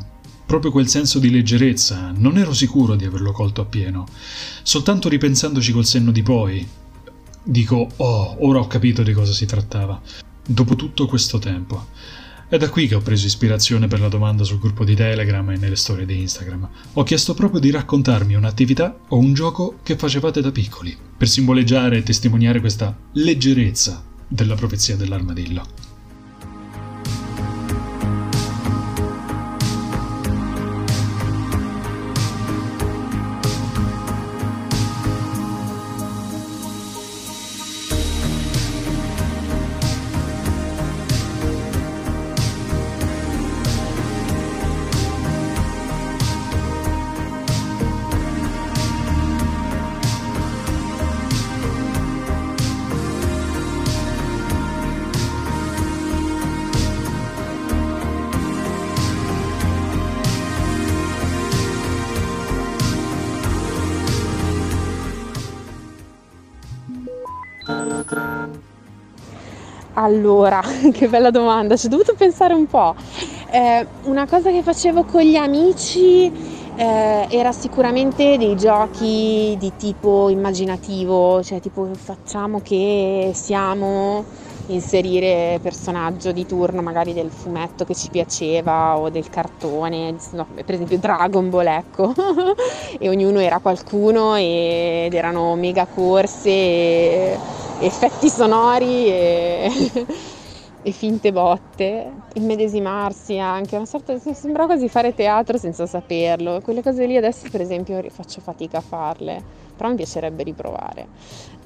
Proprio 0.47 0.71
quel 0.71 0.89
senso 0.89 1.19
di 1.19 1.31
leggerezza, 1.31 2.13
non 2.17 2.39
ero 2.39 2.55
sicuro 2.55 2.95
di 2.95 3.05
averlo 3.05 3.33
colto 3.33 3.61
appieno. 3.61 4.07
Soltanto 4.63 5.11
ripensandoci 5.11 5.71
col 5.71 5.85
senno 5.85 6.13
di 6.13 6.23
poi, 6.23 6.67
dico, 7.43 7.89
oh, 7.97 8.37
ora 8.47 8.61
ho 8.61 8.67
capito 8.67 9.03
di 9.03 9.13
cosa 9.13 9.33
si 9.33 9.47
trattava. 9.47 10.01
Dopo 10.47 10.77
tutto 10.77 11.07
questo 11.07 11.39
tempo. 11.39 11.87
È 12.49 12.59
da 12.59 12.69
qui 12.69 12.87
che 12.87 12.95
ho 12.95 13.01
preso 13.01 13.25
ispirazione 13.25 13.89
per 13.89 14.01
la 14.01 14.09
domanda 14.09 14.45
sul 14.45 14.59
gruppo 14.59 14.85
di 14.85 14.95
Telegram 14.95 15.49
e 15.51 15.57
nelle 15.57 15.77
storie 15.77 16.05
di 16.05 16.21
Instagram. 16.21 16.69
Ho 16.93 17.03
chiesto 17.03 17.33
proprio 17.33 17.61
di 17.61 17.71
raccontarmi 17.71 18.35
un'attività 18.35 18.95
o 19.09 19.17
un 19.17 19.33
gioco 19.33 19.79
che 19.83 19.97
facevate 19.97 20.43
da 20.43 20.53
piccoli, 20.53 20.95
per 21.17 21.29
simboleggiare 21.29 21.97
e 21.97 22.03
testimoniare 22.03 22.61
questa 22.61 22.95
leggerezza 23.13 24.05
della 24.29 24.55
profezia 24.55 24.97
dell'armadillo. 24.97 25.82
Allora, 70.03 70.61
che 70.93 71.09
bella 71.09 71.31
domanda, 71.31 71.77
ci 71.77 71.87
ho 71.87 71.89
dovuto 71.89 72.15
pensare 72.17 72.55
un 72.55 72.67
po'. 72.67 72.95
Eh, 73.53 73.87
una 74.03 74.27
cosa 74.27 74.51
che 74.51 74.63
facevo 74.63 75.05
con 75.05 75.23
gli 75.23 75.37
amici 75.37 76.27
eh, 76.75 77.27
era 77.31 77.53
sicuramente 77.53 78.37
dei 78.37 78.57
giochi 78.57 79.55
di 79.59 79.73
tipo 79.77 80.29
immaginativo, 80.29 81.41
cioè 81.45 81.61
tipo 81.61 81.89
facciamo 81.95 82.61
che 82.61 83.31
siamo 83.35 84.25
inserire 84.67 85.59
personaggio 85.61 86.33
di 86.33 86.47
turno 86.47 86.83
magari 86.83 87.13
del 87.13 87.31
fumetto 87.31 87.85
che 87.85 87.95
ci 87.95 88.09
piaceva 88.11 88.99
o 88.99 89.09
del 89.11 89.29
cartone, 89.29 90.17
no, 90.33 90.49
per 90.55 90.75
esempio 90.75 90.99
Dragon 90.99 91.49
Ball, 91.49 91.67
ecco, 91.67 92.13
e 92.99 93.09
ognuno 93.09 93.39
era 93.41 93.61
qualcuno 93.61 94.35
ed 94.37 95.13
erano 95.15 95.55
mega 95.57 95.87
corse, 95.87 96.49
e 96.51 97.41
effetti 97.79 98.29
sonori 98.29 99.07
e, 99.07 99.71
e 100.83 100.91
finte 100.91 101.33
botte, 101.33 102.13
immedesimarsi 102.35 103.39
anche, 103.39 103.77
una 103.77 103.87
sorta 103.87 104.13
di, 104.13 104.35
sembra 104.35 104.67
quasi 104.67 104.89
fare 104.89 105.15
teatro 105.15 105.57
senza 105.59 105.87
saperlo, 105.87 106.61
quelle 106.61 106.83
cose 106.83 107.07
lì 107.07 107.17
adesso 107.17 107.49
per 107.51 107.61
esempio 107.61 108.03
faccio 108.11 108.41
fatica 108.41 108.79
a 108.79 108.81
farle, 108.81 109.43
però 109.77 109.91
mi 109.91 109.97
piacerebbe 109.97 110.43
riprovare. 110.43 111.07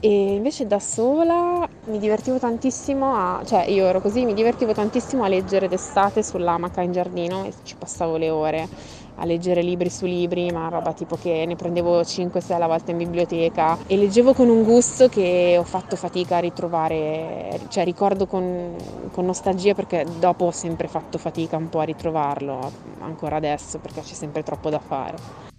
E 0.01 0.35
invece 0.35 0.67
da 0.67 0.79
sola 0.79 1.67
mi 1.85 1.99
divertivo 1.99 2.39
tantissimo 2.39 3.15
a, 3.15 3.43
cioè 3.45 3.65
io 3.69 3.87
ero 3.87 4.01
così, 4.01 4.27
mi 4.27 4.35
divertivo 4.35 4.73
tantissimo 4.73 5.25
a 5.25 5.29
leggere 5.29 5.69
d'estate 5.69 6.23
sull'amaca 6.23 6.83
in 6.83 6.93
giardino 6.93 7.45
e 7.45 7.55
ci 7.63 7.77
passavo 7.77 8.17
le 8.17 8.31
ore 8.31 8.69
a 9.17 9.25
leggere 9.25 9.63
libri 9.63 9.91
su 9.91 10.07
libri, 10.07 10.51
ma 10.51 10.69
roba 10.69 10.93
tipo 10.93 11.17
che 11.17 11.45
ne 11.47 11.57
prendevo 11.57 12.01
5-6 12.01 12.53
alla 12.53 12.67
volta 12.67 12.91
in 12.91 12.99
biblioteca 12.99 13.79
e 13.87 13.97
leggevo 13.97 14.35
con 14.35 14.49
un 14.49 14.63
gusto 14.63 15.09
che 15.09 15.57
ho 15.59 15.65
fatto 15.65 15.97
fatica 15.97 16.37
a 16.37 16.41
ritrovare, 16.41 17.61
cioè 17.69 17.85
ricordo 17.85 18.27
con, 18.27 18.75
con 19.13 19.25
nostalgia 19.25 19.75
perché 19.75 20.07
dopo 20.19 20.47
ho 20.47 20.53
sempre 20.53 20.89
fatto 20.89 21.19
fatica 21.19 21.57
un 21.57 21.69
po' 21.69 21.81
a 21.81 21.85
ritrovarlo, 21.85 22.73
ancora 23.01 23.37
adesso 23.37 23.79
perché 23.79 24.01
c'è 24.01 24.15
sempre 24.15 24.43
troppo 24.43 24.71
da 24.71 24.79
fare. 24.79 25.55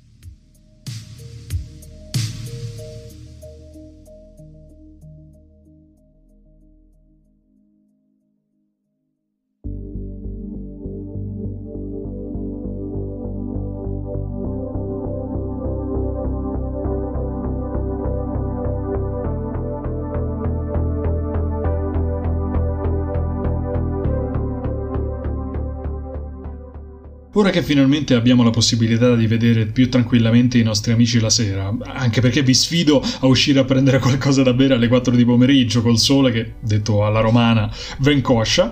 Ora 27.37 27.51
che 27.51 27.61
finalmente 27.61 28.15
abbiamo 28.15 28.41
la 28.41 28.49
possibilità 28.49 29.15
di 29.15 29.27
vedere 29.27 29.67
più 29.67 29.89
tranquillamente 29.89 30.57
i 30.57 30.63
nostri 30.63 30.91
amici 30.91 31.19
la 31.19 31.29
sera, 31.29 31.71
anche 31.83 32.19
perché 32.19 32.41
vi 32.41 32.55
sfido 32.55 32.99
a 33.19 33.27
uscire 33.27 33.59
a 33.59 33.63
prendere 33.63 33.99
qualcosa 33.99 34.41
da 34.41 34.53
bere 34.53 34.73
alle 34.73 34.87
4 34.87 35.15
di 35.15 35.23
pomeriggio 35.23 35.83
col 35.83 35.99
sole 35.99 36.31
che, 36.31 36.53
detto 36.59 37.05
alla 37.05 37.19
romana, 37.19 37.71
ven 37.99 38.21
coscia, 38.21 38.71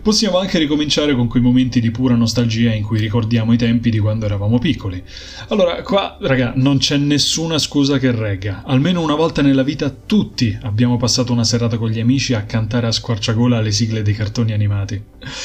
possiamo 0.00 0.38
anche 0.38 0.56
ricominciare 0.58 1.14
con 1.14 1.28
quei 1.28 1.42
momenti 1.42 1.78
di 1.78 1.90
pura 1.90 2.14
nostalgia 2.14 2.72
in 2.72 2.84
cui 2.84 2.98
ricordiamo 2.98 3.52
i 3.52 3.58
tempi 3.58 3.90
di 3.90 3.98
quando 3.98 4.24
eravamo 4.24 4.58
piccoli. 4.58 5.02
Allora, 5.48 5.82
qua, 5.82 6.16
raga, 6.18 6.54
non 6.56 6.78
c'è 6.78 6.96
nessuna 6.96 7.58
scusa 7.58 7.98
che 7.98 8.12
regga. 8.12 8.62
Almeno 8.64 9.02
una 9.02 9.14
volta 9.14 9.42
nella 9.42 9.62
vita 9.62 9.90
tutti 9.90 10.58
abbiamo 10.62 10.96
passato 10.96 11.34
una 11.34 11.44
serata 11.44 11.76
con 11.76 11.90
gli 11.90 12.00
amici 12.00 12.32
a 12.32 12.44
cantare 12.44 12.86
a 12.86 12.92
squarciagola 12.92 13.60
le 13.60 13.72
sigle 13.72 14.00
dei 14.00 14.14
cartoni 14.14 14.54
animati. 14.54 15.02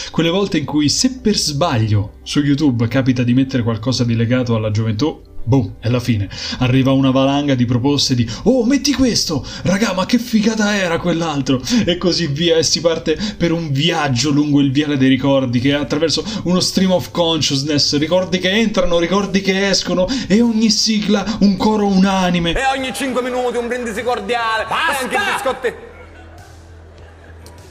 Quelle 0.10 0.30
volte 0.30 0.58
in 0.58 0.63
cui, 0.63 0.88
se 0.88 1.20
per 1.20 1.36
sbaglio 1.36 2.20
su 2.24 2.40
YouTube 2.40 2.60
YouTube 2.62 2.88
capita 2.88 3.24
di 3.24 3.34
mettere 3.34 3.63
qualcosa 3.63 4.03
di 4.03 4.15
legato 4.15 4.53
alla 4.53 4.70
gioventù, 4.70 5.20
boom, 5.44 5.77
è 5.80 5.89
la 5.89 6.00
fine. 6.00 6.30
Arriva 6.60 6.91
una 6.91 7.10
valanga 7.10 7.56
di 7.56 7.65
proposte 7.65 8.13
di 8.13 8.30
Oh, 8.44 8.63
metti 8.65 8.94
questo! 8.94 9.44
Raga, 9.63 9.94
ma 9.94 10.06
che 10.06 10.20
figata 10.20 10.75
era 10.75 11.00
quell'altro! 11.00 11.60
E 11.86 11.98
così 11.98 12.27
via, 12.27 12.58
e 12.58 12.63
si 12.63 12.80
parte 12.80 13.18
per 13.36 13.51
un 13.51 13.72
viaggio 13.72 14.30
lungo 14.30 14.60
il 14.60 14.72
viale 14.72 14.98
dei 14.98 15.10
ricordi, 15.10 15.60
che 15.60 15.72
è 15.72 15.74
attraverso 15.74 16.24
uno 16.44 16.60
stream 16.60 16.91
of 16.91 17.10
consciousness, 17.10 17.98
ricordi 17.98 18.38
che 18.38 18.51
entrano, 18.51 19.00
ricordi 19.00 19.41
che 19.41 19.68
escono, 19.68 20.06
e 20.27 20.41
ogni 20.41 20.70
sigla 20.70 21.25
un 21.39 21.58
coro 21.58 21.88
unanime. 21.88 22.51
E 22.51 22.77
ogni 22.77 22.94
5 22.94 23.24
minuti 23.24 23.58
un 23.58 23.68
brindisi 23.68 24.03
cordiale. 24.03 24.65
Basta! 24.70 25.03
Anche 25.03 25.18
biscotti. 25.34 25.74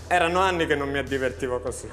Erano 0.09 0.41
anni 0.41 0.67
che 0.67 0.75
non 0.75 0.91
mi 0.91 1.01
divertivo 1.05 1.61
così. 1.61 1.87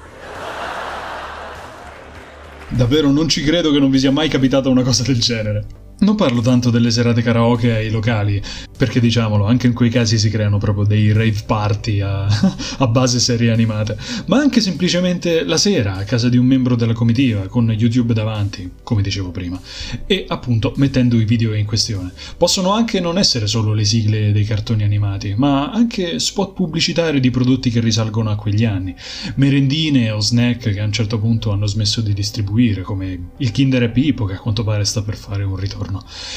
Davvero 2.70 3.10
non 3.10 3.28
ci 3.28 3.42
credo 3.42 3.72
che 3.72 3.78
non 3.78 3.90
vi 3.90 3.98
sia 3.98 4.10
mai 4.10 4.28
capitata 4.28 4.68
una 4.68 4.82
cosa 4.82 5.02
del 5.02 5.20
genere. 5.20 5.87
Non 6.00 6.14
parlo 6.14 6.40
tanto 6.40 6.70
delle 6.70 6.92
serate 6.92 7.22
karaoke 7.22 7.74
ai 7.74 7.90
locali, 7.90 8.40
perché 8.76 9.00
diciamolo, 9.00 9.46
anche 9.46 9.66
in 9.66 9.72
quei 9.72 9.90
casi 9.90 10.16
si 10.16 10.30
creano 10.30 10.58
proprio 10.58 10.84
dei 10.84 11.12
rave 11.12 11.42
party 11.44 12.00
a, 12.00 12.24
a, 12.78 12.86
base 12.86 13.18
serie 13.18 13.50
animate, 13.50 13.98
ma 14.26 14.38
anche 14.38 14.60
semplicemente 14.60 15.42
la 15.42 15.56
sera 15.56 15.96
a 15.96 16.04
casa 16.04 16.28
di 16.28 16.36
un 16.36 16.46
membro 16.46 16.76
della 16.76 16.92
comitiva 16.92 17.48
con 17.48 17.68
YouTube 17.72 18.14
davanti, 18.14 18.70
come 18.84 19.02
dicevo 19.02 19.32
prima, 19.32 19.60
e 20.06 20.24
appunto 20.28 20.72
mettendo 20.76 21.18
i 21.20 21.24
video 21.24 21.52
in 21.54 21.66
questione. 21.66 22.12
Possono 22.36 22.72
anche 22.72 23.00
non 23.00 23.18
essere 23.18 23.48
solo 23.48 23.72
le 23.72 23.84
sigle 23.84 24.30
dei 24.30 24.44
cartoni 24.44 24.84
animati, 24.84 25.34
ma 25.36 25.72
anche 25.72 26.20
spot 26.20 26.54
pubblicitari 26.54 27.18
di 27.18 27.32
prodotti 27.32 27.70
che 27.70 27.80
risalgono 27.80 28.30
a 28.30 28.36
quegli 28.36 28.64
anni, 28.64 28.94
merendine 29.34 30.12
o 30.12 30.20
snack 30.20 30.70
che 30.70 30.80
a 30.80 30.84
un 30.84 30.92
certo 30.92 31.18
punto 31.18 31.50
hanno 31.50 31.66
smesso 31.66 32.00
di 32.00 32.12
distribuire, 32.12 32.82
come 32.82 33.30
il 33.38 33.50
Kinder 33.50 33.82
e 33.82 33.90
Pipo 33.90 34.26
che 34.26 34.34
a 34.34 34.38
quanto 34.38 34.62
pare 34.62 34.84
sta 34.84 35.02
per 35.02 35.16
fare 35.16 35.42
un 35.42 35.56
ritorno, 35.56 35.86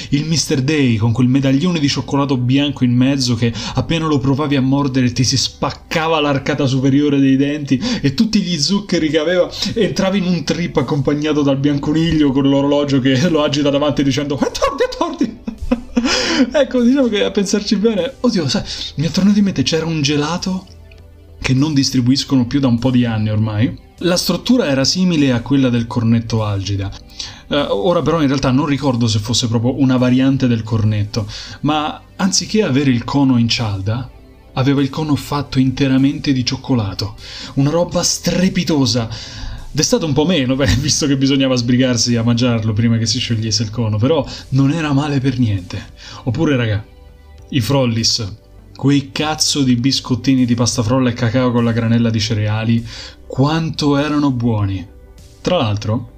il 0.10 0.25
Mr. 0.25 0.62
Day 0.62 0.96
con 0.98 1.12
quel 1.12 1.27
medaglione 1.27 1.79
di 1.79 1.88
cioccolato 1.88 2.38
bianco 2.38 2.84
in 2.84 2.96
mezzo 2.96 3.36
che 3.36 3.53
appena 3.75 4.08
lo 4.08 4.20
provavi 4.20 4.55
a 4.55 4.62
mordere 4.62 5.12
ti 5.12 5.24
si 5.24 5.38
spaccava 5.38 6.20
l'arcata 6.20 6.65
superiore 6.65 7.20
dei 7.20 7.36
denti 7.36 7.81
e 8.01 8.13
tutti 8.13 8.41
gli 8.41 8.58
zuccheri 8.60 9.10
che 9.10 9.17
aveva 9.17 9.50
entravi 9.74 10.17
in 10.20 10.25
un 10.25 10.43
trip 10.43 10.77
accompagnato 10.77 11.41
dal 11.41 11.58
bianconiglio 11.58 12.31
con 12.31 12.48
l'orologio 12.48 13.00
che 13.00 13.29
lo 13.29 13.43
agita 13.43 13.70
davanti 13.70 14.03
dicendo 14.03 14.38
è 14.38 14.51
tardi. 14.51 15.39
ecco, 16.51 16.81
diciamo 16.81 17.08
che 17.08 17.24
a 17.24 17.31
pensarci 17.31 17.75
bene, 17.75 18.15
oddio, 18.20 18.48
sai, 18.48 18.63
mi 18.96 19.08
è 19.08 19.10
tornato 19.10 19.38
in 19.38 19.46
mente 19.46 19.63
c'era 19.63 19.86
un 19.86 20.01
gelato 20.01 20.65
che 21.41 21.53
non 21.53 21.74
distribuiscono 21.74 22.46
più 22.46 22.60
da 22.60 22.67
un 22.67 22.79
po' 22.79 22.91
di 22.91 23.05
anni 23.05 23.29
ormai. 23.29 23.89
La 24.03 24.17
struttura 24.17 24.65
era 24.65 24.84
simile 24.84 25.31
a 25.31 25.41
quella 25.41 25.70
del 25.70 25.86
cornetto 25.86 26.43
algida. 26.43 26.91
Uh, 27.48 27.55
ora 27.70 28.01
però 28.01 28.20
in 28.20 28.27
realtà 28.27 28.50
non 28.50 28.65
ricordo 28.65 29.08
se 29.08 29.20
fosse 29.20 29.48
proprio 29.48 29.79
una 29.79 29.98
variante 29.98 30.48
del 30.48 30.63
cornetto, 30.63 31.27
ma 31.62 32.01
anziché 32.15 32.63
avere 32.63 32.89
il 32.89 33.03
cono 33.03 33.38
in 33.38 33.48
cialda, 33.48 34.10
aveva 34.53 34.81
il 34.81 34.89
cono 34.89 35.15
fatto 35.15 35.60
interamente 35.60 36.34
di 36.34 36.43
cioccolato. 36.43 37.15
Una 37.55 37.70
roba 37.70 38.01
strepitosa. 38.01 39.08
D'estate 39.72 40.03
un 40.03 40.13
po' 40.13 40.25
meno, 40.25 40.55
beh, 40.58 40.77
visto 40.79 41.05
che 41.05 41.15
bisognava 41.15 41.55
sbrigarsi 41.55 42.15
a 42.15 42.24
mangiarlo 42.24 42.74
prima 42.74 42.98
che 42.98 43.05
si 43.05 43.20
sciogliesse 43.20 43.62
il 43.62 43.70
cono, 43.70 43.98
però 43.98 44.25
non 44.50 44.72
era 44.72 44.93
male 44.93 45.20
per 45.20 45.38
niente. 45.38 45.79
Oppure, 46.24 46.55
raga, 46.55 46.84
i 47.50 47.62
frollis, 47.62 48.36
quei 48.75 49.12
cazzo 49.12 49.62
di 49.62 49.75
biscottini 49.75 50.43
di 50.43 50.55
pasta 50.55 50.81
frolla 50.81 51.12
e 51.12 51.13
cacao 51.13 51.51
con 51.51 51.63
la 51.63 51.72
granella 51.72 52.10
di 52.10 52.20
cereali, 52.20 52.84
quanto 53.32 53.96
erano 53.96 54.30
buoni. 54.30 54.86
Tra 55.40 55.56
l'altro, 55.56 56.10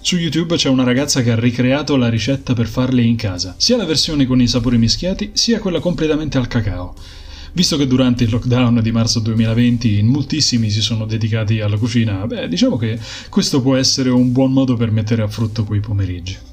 su 0.00 0.16
YouTube 0.16 0.54
c'è 0.54 0.68
una 0.68 0.84
ragazza 0.84 1.20
che 1.20 1.32
ha 1.32 1.36
ricreato 1.36 1.96
la 1.96 2.08
ricetta 2.08 2.54
per 2.54 2.68
farli 2.68 3.08
in 3.08 3.16
casa, 3.16 3.56
sia 3.58 3.76
la 3.76 3.84
versione 3.84 4.24
con 4.24 4.40
i 4.40 4.46
sapori 4.46 4.78
mischiati, 4.78 5.30
sia 5.32 5.58
quella 5.58 5.80
completamente 5.80 6.38
al 6.38 6.46
cacao. 6.46 6.94
Visto 7.54 7.76
che 7.76 7.88
durante 7.88 8.22
il 8.22 8.30
lockdown 8.30 8.78
di 8.82 8.92
marzo 8.92 9.18
2020 9.18 9.98
in 9.98 10.06
moltissimi 10.06 10.70
si 10.70 10.80
sono 10.80 11.06
dedicati 11.06 11.58
alla 11.58 11.76
cucina, 11.76 12.24
beh, 12.24 12.46
diciamo 12.46 12.76
che 12.76 12.96
questo 13.28 13.60
può 13.60 13.74
essere 13.74 14.10
un 14.10 14.30
buon 14.30 14.52
modo 14.52 14.76
per 14.76 14.92
mettere 14.92 15.22
a 15.22 15.28
frutto 15.28 15.64
quei 15.64 15.80
pomeriggi. 15.80 16.49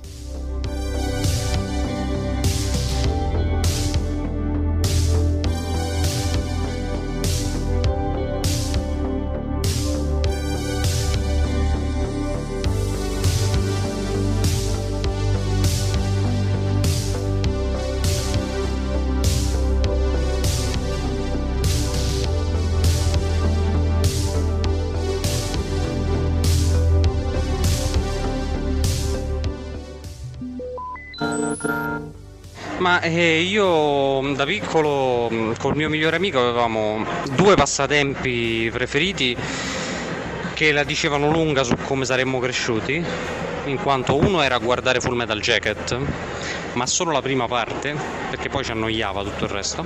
Eh, 33.07 33.41
io 33.41 34.33
da 34.33 34.45
piccolo 34.45 35.53
col 35.59 35.75
mio 35.75 35.89
migliore 35.89 36.17
amico 36.17 36.39
avevamo 36.39 37.05
due 37.31 37.55
passatempi 37.55 38.69
preferiti 38.71 39.35
che 40.53 40.71
la 40.71 40.83
dicevano 40.83 41.31
lunga 41.31 41.63
su 41.63 41.75
come 41.83 42.03
saremmo 42.03 42.39
cresciuti, 42.39 43.03
in 43.65 43.77
quanto 43.77 44.15
uno 44.15 44.41
era 44.41 44.57
guardare 44.57 44.99
Full 44.99 45.15
Metal 45.15 45.39
Jacket, 45.39 45.97
ma 46.73 46.87
solo 46.87 47.11
la 47.11 47.21
prima 47.21 47.47
parte, 47.47 47.95
perché 48.29 48.49
poi 48.49 48.63
ci 48.63 48.71
annoiava 48.71 49.21
tutto 49.21 49.43
il 49.43 49.51
resto, 49.51 49.85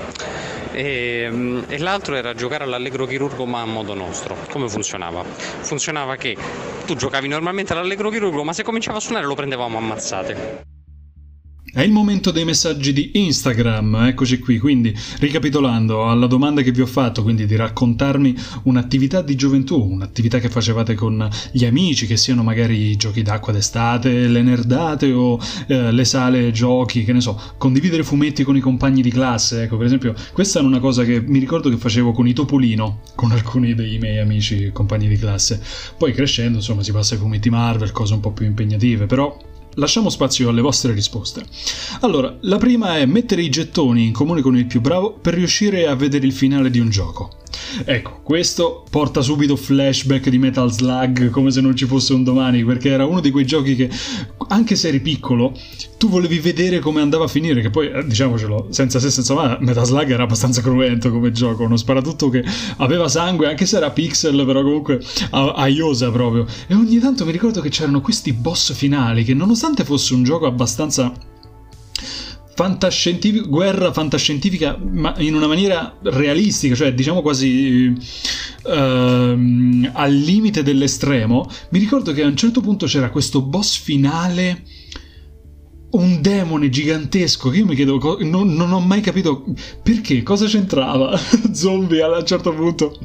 e, 0.72 1.62
e 1.68 1.78
l'altro 1.78 2.16
era 2.16 2.34
giocare 2.34 2.64
all'allegro 2.64 3.06
chirurgo 3.06 3.46
ma 3.46 3.60
a 3.62 3.66
modo 3.66 3.94
nostro. 3.94 4.38
Come 4.50 4.70
funzionava? 4.70 5.24
Funzionava 5.26 6.16
che 6.16 6.38
tu 6.86 6.96
giocavi 6.96 7.28
normalmente 7.28 7.74
all'allegro 7.74 8.10
chirurgo, 8.10 8.44
ma 8.46 8.54
se 8.54 8.64
cominciava 8.64 8.98
a 8.98 9.02
suonare 9.02 9.26
lo 9.26 9.36
prendevamo 9.36 9.78
a 9.78 9.82
mazzate. 9.82 10.71
È 11.74 11.82
il 11.82 11.92
momento 11.92 12.32
dei 12.32 12.44
messaggi 12.44 12.92
di 12.92 13.12
Instagram, 13.14 13.96
eccoci 14.08 14.40
qui, 14.40 14.60
quindi 14.60 14.94
ricapitolando 15.20 16.10
alla 16.10 16.28
domanda 16.28 16.64
che 16.64 16.74
vi 16.74 16.82
ho 16.82 16.86
fatto, 16.86 17.24
quindi 17.24 17.46
di 17.46 17.56
raccontarmi 17.56 18.36
un'attività 18.64 19.22
di 19.22 19.36
gioventù, 19.36 19.82
un'attività 19.82 20.40
che 20.40 20.50
facevate 20.50 20.96
con 20.96 21.30
gli 21.54 21.64
amici, 21.64 22.08
che 22.08 22.18
siano 22.18 22.44
magari 22.44 22.90
i 22.90 22.98
giochi 22.98 23.22
d'acqua 23.22 23.54
d'estate, 23.54 24.28
le 24.28 24.42
nerdate 24.42 25.14
o 25.14 25.40
eh, 25.68 25.94
le 25.94 26.04
sale 26.04 26.52
giochi, 26.52 27.06
che 27.06 27.14
ne 27.14 27.22
so, 27.22 27.40
condividere 27.58 28.04
fumetti 28.04 28.44
con 28.44 28.58
i 28.58 28.60
compagni 28.60 29.02
di 29.02 29.10
classe, 29.10 29.64
ecco 29.64 29.78
per 29.78 29.86
esempio 29.86 30.14
questa 30.34 30.60
è 30.60 30.64
una 30.64 30.80
cosa 30.80 31.06
che 31.06 31.22
mi 31.22 31.40
ricordo 31.40 31.70
che 31.70 31.78
facevo 31.78 32.12
con 32.12 32.28
i 32.28 32.34
Topolino, 32.34 33.00
con 33.16 33.32
alcuni 33.32 33.76
dei 33.76 33.98
miei 33.98 34.20
amici 34.20 34.72
compagni 34.74 35.08
di 35.08 35.18
classe, 35.18 35.62
poi 35.98 36.12
crescendo 36.12 36.58
insomma 36.58 36.84
si 36.84 36.92
passa 36.92 37.14
ai 37.14 37.22
fumetti 37.22 37.50
Marvel, 37.50 37.94
cose 37.94 38.14
un 38.14 38.20
po' 38.20 38.32
più 38.32 38.46
impegnative, 38.46 39.06
però 39.06 39.50
Lasciamo 39.76 40.10
spazio 40.10 40.50
alle 40.50 40.62
vostre 40.62 40.94
risposte. 40.94 41.46
Allora, 42.02 42.36
la 42.42 42.58
prima 42.58 42.98
è 42.98 43.06
mettere 43.06 43.42
i 43.42 43.50
gettoni 43.50 44.06
in 44.06 44.14
comune 44.14 44.42
con 44.42 44.58
il 44.58 44.66
più 44.66 44.82
bravo 44.82 45.14
per 45.14 45.34
riuscire 45.34 45.88
a 45.88 45.96
vedere 45.96 46.26
il 46.26 46.34
finale 46.34 46.70
di 46.70 46.80
un 46.80 46.90
gioco. 46.90 47.41
Ecco, 47.86 48.22
questo 48.24 48.86
porta 48.90 49.22
subito 49.22 49.56
flashback 49.56 50.30
di 50.30 50.38
Metal 50.38 50.72
Slug 50.72 51.30
come 51.30 51.52
se 51.52 51.62
non 51.62 51.76
ci 51.76 51.86
fosse 51.86 52.14
un 52.14 52.24
domani, 52.24 52.64
perché 52.64 52.90
era 52.90 53.06
uno 53.06 53.20
di 53.20 53.32
quei 53.32 53.46
giochi 53.46 53.76
che, 53.76 53.90
anche 54.50 54.76
se 54.76 54.90
eri 54.90 55.00
piccolo, 55.00 55.54
tu 55.98 56.10
volevi 56.10 56.40
vedere 56.40 56.80
come 56.80 57.02
andava 57.02 57.26
a 57.26 57.28
finire, 57.28 57.62
che 57.62 57.70
poi, 57.70 57.90
eh, 57.90 58.06
diciamocelo, 58.06 58.68
senza 58.70 59.00
se 59.00 59.10
senza 59.10 59.34
ma, 59.34 59.58
Metal 59.62 59.86
Slug 59.86 60.10
era 60.12 60.24
abbastanza 60.24 60.62
cruento 60.62 61.12
come 61.12 61.32
gioco, 61.32 61.64
uno 61.64 61.78
sparatutto 61.78 62.30
che 62.30 62.44
aveva 62.78 63.08
sangue, 63.08 63.48
anche 63.48 63.66
se 63.66 63.78
era 63.78 63.92
pixel, 63.92 64.46
però 64.46 64.62
comunque 64.62 65.00
aiosa 65.32 66.12
proprio. 66.12 66.46
E 66.68 66.74
ogni 66.74 67.00
tanto 67.00 67.26
mi 67.26 67.32
ricordo 67.32 67.62
che 67.62 67.70
c'erano 67.70 68.02
questi 68.02 68.34
boss 68.34 68.74
finali 68.74 69.24
che, 69.24 69.34
nonostante 69.34 69.84
fosse 69.84 70.14
un 70.14 70.24
gioco 70.24 70.46
abbastanza 70.46 71.14
fantascientifica, 72.62 73.48
guerra 73.48 73.92
fantascientifica, 73.92 74.78
ma 74.80 75.16
in 75.18 75.34
una 75.34 75.48
maniera 75.48 75.98
realistica, 76.04 76.76
cioè 76.76 76.94
diciamo 76.94 77.24
quasi 77.24 77.88
uh, 77.88 78.70
al 78.72 80.14
limite 80.14 80.62
dell'estremo. 80.62 81.50
Mi 81.70 81.80
ricordo 81.80 82.14
che 82.14 82.22
a 82.22 82.28
un 82.28 82.36
certo 82.36 82.62
punto 82.62 82.86
c'era 82.86 83.10
questo 83.10 83.42
boss 83.42 83.80
finale 83.80 84.64
un 85.92 86.22
demone 86.22 86.70
gigantesco 86.70 87.50
che 87.50 87.58
io 87.58 87.66
mi 87.66 87.76
chiedo, 87.76 88.18
non, 88.22 88.54
non, 88.54 88.72
ho 88.72 88.80
mai 88.80 89.02
capito 89.02 89.44
perché, 89.84 90.24
cosa 90.24 90.46
c'entrava 90.46 91.20
zombie 91.52 92.04
a 92.04 92.16
un 92.20 92.26
certo 92.28 92.54
punto. 92.54 92.96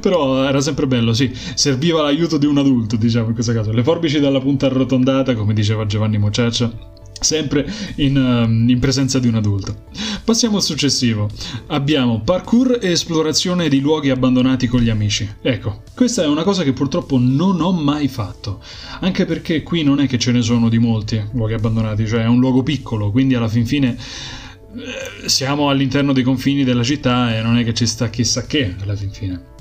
Però 0.00 0.44
era 0.44 0.62
sempre 0.62 0.86
bello, 0.86 1.12
sì, 1.12 1.30
serviva 1.54 2.00
l'aiuto 2.00 2.38
di 2.38 2.46
un 2.46 2.56
adulto, 2.56 2.96
diciamo 2.96 3.28
in 3.28 3.34
questo 3.34 3.52
caso. 3.52 3.70
Le 3.70 3.82
forbici 3.82 4.18
dalla 4.18 4.40
punta 4.40 4.64
arrotondata, 4.64 5.34
come 5.34 5.52
diceva 5.52 5.84
Giovanni 5.84 6.16
Mociaccia 6.16 6.93
sempre 7.24 7.68
in, 7.96 8.16
uh, 8.16 8.70
in, 8.70 8.78
presenza 8.78 9.18
di 9.18 9.26
un 9.26 9.34
adulto. 9.34 9.86
Passiamo 10.24 10.56
al 10.56 10.62
successivo. 10.62 11.28
Abbiamo 11.68 12.20
parkour 12.20 12.78
e 12.80 12.90
esplorazione 12.90 13.68
di 13.68 13.80
luoghi 13.80 14.10
abbandonati 14.10 14.68
con 14.68 14.80
gli 14.80 14.90
amici. 14.90 15.28
Ecco, 15.42 15.82
questa 15.94 16.22
è 16.22 16.26
una 16.26 16.44
cosa 16.44 16.62
che 16.62 16.72
purtroppo 16.72 17.18
non 17.18 17.60
ho 17.60 17.72
mai 17.72 18.06
fatto, 18.06 18.62
anche 19.00 19.24
perché 19.24 19.62
qui 19.62 19.82
non 19.82 19.98
è 19.98 20.06
che 20.06 20.18
ce 20.18 20.30
ne 20.30 20.42
sono 20.42 20.68
di 20.68 20.78
molti 20.78 21.20
luoghi 21.32 21.54
abbandonati, 21.54 22.06
cioè 22.06 22.22
è 22.22 22.26
un 22.26 22.38
luogo 22.38 22.62
piccolo, 22.62 23.10
quindi 23.10 23.34
alla 23.34 23.48
fin 23.48 23.66
fine 23.66 23.96
eh, 23.96 25.28
siamo 25.28 25.68
all'interno 25.68 26.12
dei 26.12 26.22
confini 26.22 26.64
della 26.64 26.82
città 26.82 27.36
e 27.36 27.42
non 27.42 27.56
è 27.56 27.64
che 27.64 27.74
ci 27.74 27.86
sta 27.86 28.10
chissà 28.10 28.46
che 28.46 28.74
alla 28.80 28.94
fin 28.94 29.10
fine. 29.10 29.52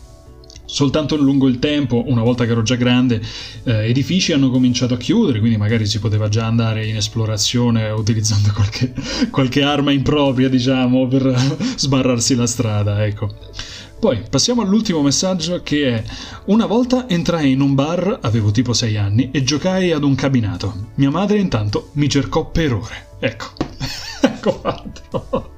Soltanto 0.74 1.16
lungo 1.16 1.48
il 1.48 1.60
tempo, 1.60 2.04
una 2.08 2.24
volta 2.24 2.46
che 2.46 2.52
ero 2.52 2.64
già 2.64 2.74
grande, 2.74 3.22
eh, 3.64 3.90
edifici 3.90 4.34
hanno 4.34 4.50
cominciato 4.50 4.96
a 4.96 4.98
chiudere, 4.98 5.38
quindi 5.38 5.56
magari 5.56 5.86
si 5.86 6.00
poteva 6.00 6.30
già 6.30 6.48
andare 6.48 6.88
in 6.88 6.96
esplorazione 6.96 7.92
utilizzando 7.92 8.50
qualche, 8.58 8.92
qualche 9.30 9.62
arma 9.62 9.92
impropria, 9.92 10.50
diciamo, 10.50 11.08
per 11.08 11.32
sbarrarsi 11.78 12.34
la 12.34 12.48
strada, 12.48 13.06
ecco. 13.06 13.36
Poi 14.00 14.24
passiamo 14.28 14.64
all'ultimo 14.64 15.04
messaggio 15.04 15.62
che 15.62 15.90
è 15.90 16.04
una 16.46 16.66
volta 16.66 17.08
entrai 17.08 17.52
in 17.52 17.62
un 17.62 17.76
bar, 17.76 18.18
avevo 18.24 18.50
tipo 18.50 18.74
6 18.74 18.98
anni, 18.98 19.30
e 19.32 19.44
giocai 19.44 19.92
ad 19.92 20.04
un 20.04 20.16
cabinato. 20.16 20.88
Mia 20.96 21.12
madre 21.12 21.38
intanto 21.38 21.92
mi 21.94 22.10
cercò 22.10 22.50
per 22.50 22.74
ore. 22.74 23.10
Ecco, 23.20 23.46
ecco 24.22 24.60
fatto. 24.60 25.53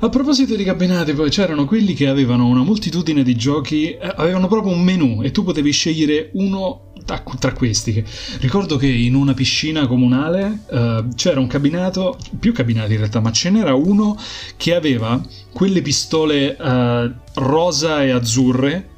A 0.00 0.08
proposito 0.08 0.56
di 0.56 0.64
cabinati, 0.64 1.12
poi 1.12 1.30
c'erano 1.30 1.64
quelli 1.64 1.94
che 1.94 2.08
avevano 2.08 2.46
una 2.46 2.62
moltitudine 2.62 3.22
di 3.22 3.36
giochi, 3.36 3.92
eh, 3.92 4.12
avevano 4.16 4.48
proprio 4.48 4.72
un 4.72 4.82
menu 4.82 5.22
e 5.22 5.30
tu 5.30 5.44
potevi 5.44 5.70
scegliere 5.70 6.30
uno 6.34 6.92
tra, 7.04 7.52
questi. 7.52 8.04
Ricordo 8.40 8.76
che 8.76 8.86
in 8.86 9.14
una 9.14 9.34
piscina 9.34 9.86
comunale 9.86 10.64
eh, 10.70 11.04
c'era 11.14 11.40
un 11.40 11.46
cabinato, 11.46 12.18
più 12.38 12.52
cabinati 12.52 12.92
in 12.92 12.98
realtà, 12.98 13.20
ma 13.20 13.30
ce 13.32 13.50
n'era 13.50 13.74
uno 13.74 14.16
che 14.56 14.74
aveva 14.74 15.24
quelle 15.52 15.82
pistole 15.82 16.56
eh, 16.56 17.12
rosa 17.34 18.02
e 18.02 18.10
azzurre 18.10 18.88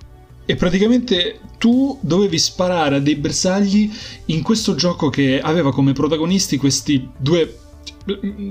e 0.44 0.56
praticamente 0.56 1.40
tu 1.58 1.98
dovevi 2.00 2.38
sparare 2.38 2.96
a 2.96 3.00
dei 3.00 3.14
bersagli 3.14 3.90
in 4.26 4.42
questo 4.42 4.74
gioco 4.74 5.10
che 5.10 5.40
aveva 5.40 5.72
come 5.72 5.92
protagonisti 5.92 6.56
questi 6.56 7.08
due 7.16 7.58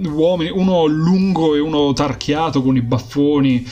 uomini, 0.06 0.50
uno 0.50 0.86
lungo 0.86 1.56
e 1.56 1.60
uno 1.60 1.94
tarchiato 1.94 2.62
con 2.62 2.76
i 2.76 2.82
baffoni. 2.82 3.66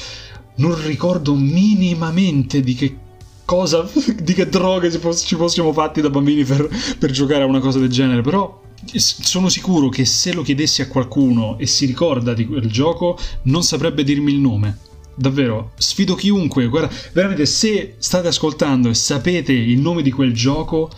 Non 0.56 0.82
ricordo 0.86 1.36
minimamente 1.36 2.62
di 2.62 2.74
che 2.74 2.98
cosa, 3.45 3.89
di 4.22 4.34
che 4.34 4.48
droghe 4.48 4.91
ci 4.91 5.00
foss- 5.00 5.26
ci 5.26 5.36
fossimo 5.36 5.74
fatti 5.74 6.02
da 6.02 6.10
bambini 6.10 6.43
per, 6.43 6.69
per 6.98 7.12
giocare 7.12 7.43
a 7.43 7.48
una 7.48 7.60
cosa 7.60 7.80
del 7.80 7.89
genere, 7.89 8.22
però 8.22 8.62
sono 8.93 9.50
sicuro 9.50 9.89
che 9.89 10.06
se 10.06 10.34
lo 10.34 10.41
chiedessi 10.41 10.82
a 10.82 10.88
qualcuno 10.88 11.58
e 11.58 11.65
si 11.65 11.86
ricorda 11.86 12.34
di 12.34 12.45
quel 12.45 12.69
gioco, 12.69 13.17
non 13.43 13.63
saprebbe 13.63 14.04
dirmi 14.04 14.32
il 14.32 14.39
nome. 14.39 14.78
Davvero, 15.15 15.72
sfido 15.78 16.15
chiunque. 16.15 16.67
Guarda, 16.67 16.93
veramente, 17.12 17.45
se 17.45 17.95
state 17.98 18.30
ascoltando 18.30 18.89
e 18.89 18.93
sapete 18.93 19.52
il 19.52 19.80
nome 19.80 20.02
di 20.02 20.12
quel 20.12 20.34
gioco, 20.34 20.89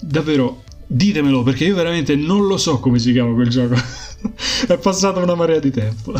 davvero 0.00 0.64
ditemelo 0.92 1.44
perché 1.44 1.66
io 1.66 1.76
veramente 1.76 2.16
non 2.16 2.46
lo 2.48 2.56
so 2.56 2.80
come 2.80 2.98
si 2.98 3.12
chiama 3.12 3.32
quel 3.32 3.48
gioco. 3.48 3.74
È 4.66 4.76
passata 4.76 5.20
una 5.20 5.36
marea 5.36 5.60
di 5.60 5.70
tempo. 5.70 6.14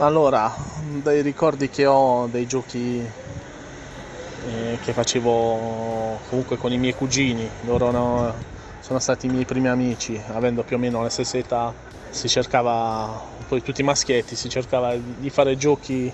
Allora, 0.00 0.54
dai 1.02 1.22
ricordi 1.22 1.68
che 1.68 1.84
ho 1.84 2.28
dei 2.28 2.46
giochi 2.46 3.04
eh, 4.46 4.78
che 4.80 4.92
facevo 4.92 6.20
comunque 6.28 6.56
con 6.56 6.70
i 6.72 6.78
miei 6.78 6.94
cugini, 6.94 7.50
loro 7.62 7.90
no- 7.90 8.32
sono 8.78 9.00
stati 9.00 9.26
i 9.26 9.28
miei 9.28 9.44
primi 9.44 9.66
amici, 9.66 10.20
avendo 10.28 10.62
più 10.62 10.76
o 10.76 10.78
meno 10.78 11.02
la 11.02 11.08
stessa 11.08 11.36
età, 11.36 11.74
si 12.10 12.28
cercava, 12.28 13.20
poi 13.48 13.60
tutti 13.60 13.82
maschietti, 13.82 14.36
si 14.36 14.48
cercava 14.48 14.94
di 14.94 15.30
fare 15.30 15.56
giochi 15.56 16.12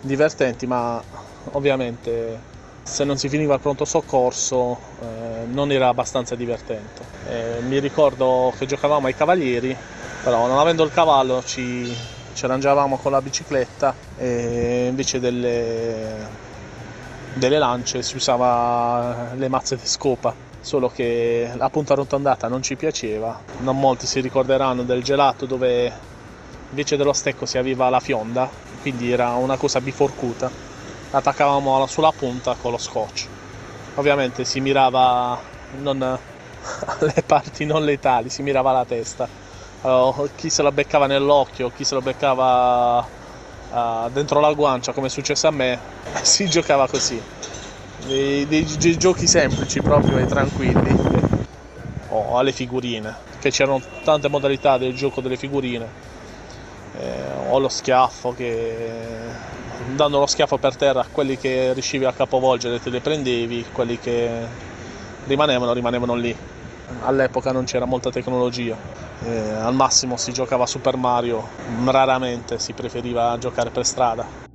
divertenti, 0.00 0.68
ma 0.68 1.02
ovviamente 1.50 2.40
se 2.84 3.02
non 3.02 3.18
si 3.18 3.28
finiva 3.28 3.54
il 3.54 3.60
pronto 3.60 3.84
soccorso 3.84 4.78
eh, 5.00 5.46
non 5.46 5.72
era 5.72 5.88
abbastanza 5.88 6.36
divertente. 6.36 7.04
Eh, 7.26 7.60
mi 7.62 7.80
ricordo 7.80 8.54
che 8.56 8.66
giocavamo 8.66 9.08
ai 9.08 9.16
cavalieri, 9.16 9.76
però 10.22 10.46
non 10.46 10.60
avendo 10.60 10.84
il 10.84 10.92
cavallo 10.92 11.42
ci, 11.42 11.92
ci 12.34 12.44
arrangiavamo 12.44 12.96
con 12.96 13.12
la 13.12 13.20
bicicletta 13.20 13.94
e 14.16 14.86
invece 14.88 15.20
delle, 15.20 16.28
delle 17.34 17.58
lance 17.58 18.02
si 18.02 18.16
usava 18.16 19.32
le 19.34 19.48
mazze 19.48 19.76
di 19.76 19.86
scopa, 19.86 20.34
solo 20.60 20.88
che 20.88 21.50
la 21.56 21.68
punta 21.68 21.92
arrotondata 21.92 22.48
non 22.48 22.62
ci 22.62 22.76
piaceva. 22.76 23.38
Non 23.58 23.78
molti 23.78 24.06
si 24.06 24.20
ricorderanno 24.20 24.82
del 24.82 25.02
gelato 25.02 25.46
dove 25.46 25.92
invece 26.70 26.96
dello 26.96 27.12
stecco 27.12 27.46
si 27.46 27.58
aveva 27.58 27.88
la 27.88 28.00
fionda, 28.00 28.48
quindi 28.80 29.10
era 29.10 29.30
una 29.30 29.56
cosa 29.56 29.80
biforcuta. 29.80 30.50
Attaccavamo 31.10 31.86
sulla 31.86 32.12
punta 32.12 32.54
con 32.54 32.70
lo 32.70 32.78
scotch. 32.78 33.26
Ovviamente 33.96 34.44
si 34.44 34.60
mirava 34.60 35.38
non 35.78 36.00
alle 37.00 37.22
parti 37.26 37.64
non 37.64 37.84
letali, 37.84 38.28
si 38.28 38.42
mirava 38.42 38.70
alla 38.70 38.84
testa. 38.84 39.28
Allora, 39.82 40.28
chi 40.34 40.50
se 40.50 40.62
lo 40.62 40.72
beccava 40.72 41.06
nell'occhio, 41.06 41.70
chi 41.70 41.84
se 41.84 41.94
lo 41.94 42.02
beccava 42.02 43.06
eh, 43.72 44.08
dentro 44.10 44.40
la 44.40 44.52
guancia, 44.52 44.92
come 44.92 45.06
è 45.06 45.10
successo 45.10 45.46
a 45.46 45.50
me, 45.50 45.80
si 46.22 46.46
giocava 46.48 46.86
così. 46.86 47.22
Dei, 47.96 48.46
dei 48.46 48.64
gi- 48.64 48.96
giochi 48.96 49.26
semplici 49.26 49.80
proprio 49.80 50.18
e 50.18 50.26
tranquilli. 50.26 50.96
O 52.12 52.36
alle 52.38 52.52
figurine, 52.52 53.16
che 53.38 53.50
c'erano 53.50 53.80
tante 54.02 54.28
modalità 54.28 54.76
del 54.78 54.94
gioco 54.94 55.20
delle 55.20 55.36
figurine. 55.36 55.92
Eh, 56.92 57.32
o 57.48 57.58
lo 57.60 57.68
schiaffo 57.68 58.32
che 58.32 59.30
dando 59.94 60.18
lo 60.18 60.26
schiaffo 60.26 60.58
per 60.58 60.74
terra 60.76 61.06
quelli 61.10 61.36
che 61.38 61.72
riuscivi 61.72 62.04
a 62.04 62.12
capovolgere 62.12 62.80
te 62.80 62.90
li 62.90 63.00
prendevi, 63.00 63.68
quelli 63.70 63.96
che 63.98 64.48
rimanevano 65.24 65.72
rimanevano 65.72 66.14
lì. 66.14 66.36
All'epoca 67.02 67.52
non 67.52 67.64
c'era 67.64 67.84
molta 67.84 68.10
tecnologia, 68.10 68.76
eh, 69.24 69.52
al 69.52 69.74
massimo 69.74 70.16
si 70.16 70.32
giocava 70.32 70.66
Super 70.66 70.96
Mario, 70.96 71.42
raramente 71.84 72.58
si 72.58 72.72
preferiva 72.72 73.36
giocare 73.38 73.70
per 73.70 73.84
strada. 73.84 74.49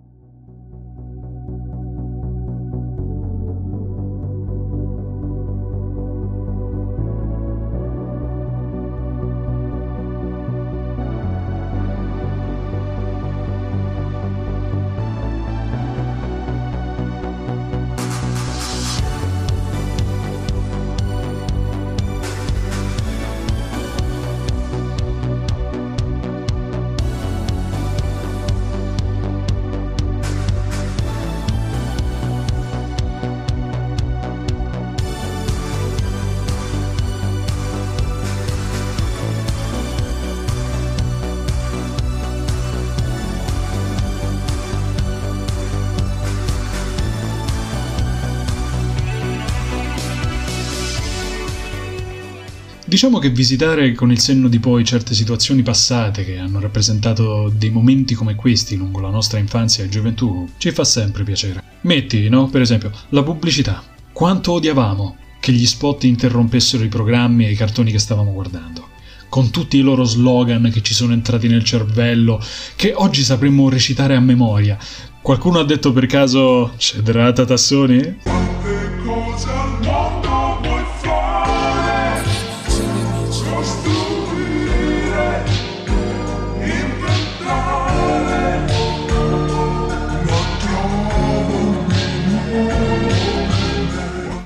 Diciamo 52.95 53.19
che 53.19 53.29
visitare 53.29 53.91
con 53.91 54.09
il 54.09 54.19
senno 54.19 54.47
di 54.47 54.57
poi 54.57 54.85
certe 54.85 55.13
situazioni 55.13 55.63
passate 55.63 56.23
che 56.23 56.37
hanno 56.37 56.61
rappresentato 56.61 57.51
dei 57.53 57.69
momenti 57.69 58.13
come 58.13 58.35
questi 58.35 58.77
lungo 58.77 59.01
la 59.01 59.09
nostra 59.09 59.37
infanzia 59.37 59.83
e 59.83 59.89
gioventù 59.89 60.47
ci 60.55 60.71
fa 60.71 60.85
sempre 60.85 61.25
piacere. 61.25 61.61
Metti, 61.81 62.29
no? 62.29 62.47
Per 62.47 62.61
esempio, 62.61 62.91
la 63.09 63.21
pubblicità. 63.21 63.83
Quanto 64.13 64.53
odiavamo 64.53 65.17
che 65.41 65.51
gli 65.51 65.65
spot 65.65 66.05
interrompessero 66.05 66.85
i 66.85 66.87
programmi 66.87 67.45
e 67.45 67.51
i 67.51 67.55
cartoni 67.55 67.91
che 67.91 67.99
stavamo 67.99 68.31
guardando. 68.31 68.87
Con 69.27 69.49
tutti 69.49 69.75
i 69.75 69.81
loro 69.81 70.05
slogan 70.05 70.71
che 70.71 70.81
ci 70.81 70.93
sono 70.93 71.11
entrati 71.11 71.49
nel 71.49 71.65
cervello, 71.65 72.41
che 72.77 72.93
oggi 72.95 73.23
sapremmo 73.23 73.67
recitare 73.67 74.15
a 74.15 74.21
memoria. 74.21 74.77
Qualcuno 75.21 75.59
ha 75.59 75.65
detto 75.65 75.91
per 75.91 76.05
caso 76.05 76.71
cederà 76.77 77.33
Tassoni? 77.33 78.19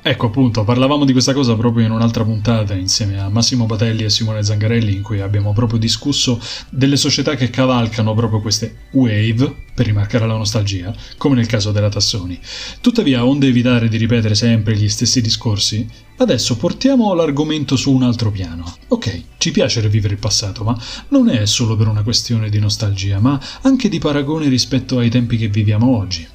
Ecco, 0.10 0.26
appunto, 0.26 0.63
parlavamo 0.63 1.06
di 1.06 1.12
questa 1.12 1.34
cosa 1.34 1.56
proprio 1.56 1.86
in 1.86 1.91
un'altra 1.91 2.24
puntata 2.24 2.74
insieme 2.74 3.19
a 3.19 3.30
Massimo 3.30 3.67
Patelli 3.67 4.06
e 4.06 4.10
Simone 4.10 4.41
Zangarelli 4.41 4.95
in 4.95 5.04
cui 5.04 5.22
abbiamo 5.22 5.54
proprio 5.54 5.78
discusso 5.78 6.41
delle 6.72 6.98
società 6.98 7.36
che 7.36 7.52
cavalcano 7.52 8.15
proprio 8.15 8.41
queste 8.41 8.88
wave 8.93 9.54
per 9.72 9.86
rimarcare 9.86 10.26
la 10.26 10.36
nostalgia, 10.36 10.91
come 11.15 11.36
nel 11.36 11.45
caso 11.45 11.72
della 11.72 11.89
Tassoni. 11.89 12.39
Tuttavia, 12.82 13.24
onde 13.24 13.50
evitare 13.50 13.88
di 13.88 13.98
ripetere 13.98 14.34
sempre 14.34 14.76
gli 14.76 14.89
stessi 14.89 15.22
discorsi, 15.22 15.88
adesso 16.17 16.58
portiamo 16.58 17.13
l'argomento 17.13 17.76
su 17.76 17.93
un 17.93 18.02
altro 18.02 18.32
piano. 18.32 18.65
Ok, 18.88 19.26
ci 19.38 19.52
piace 19.52 19.80
rivivere 19.80 20.15
il 20.15 20.19
passato, 20.19 20.63
ma 20.63 20.76
non 21.10 21.30
è 21.30 21.45
solo 21.45 21.76
per 21.76 21.88
una 21.88 22.02
questione 22.02 22.50
di 22.50 22.58
nostalgia, 22.58 23.19
ma 23.19 23.39
anche 23.62 23.89
di 23.89 24.00
paragone 24.00 24.48
rispetto 24.48 24.98
ai 24.98 25.12
tempi 25.12 25.38
che 25.38 25.50
viviamo 25.50 25.95
oggi. 25.95 26.28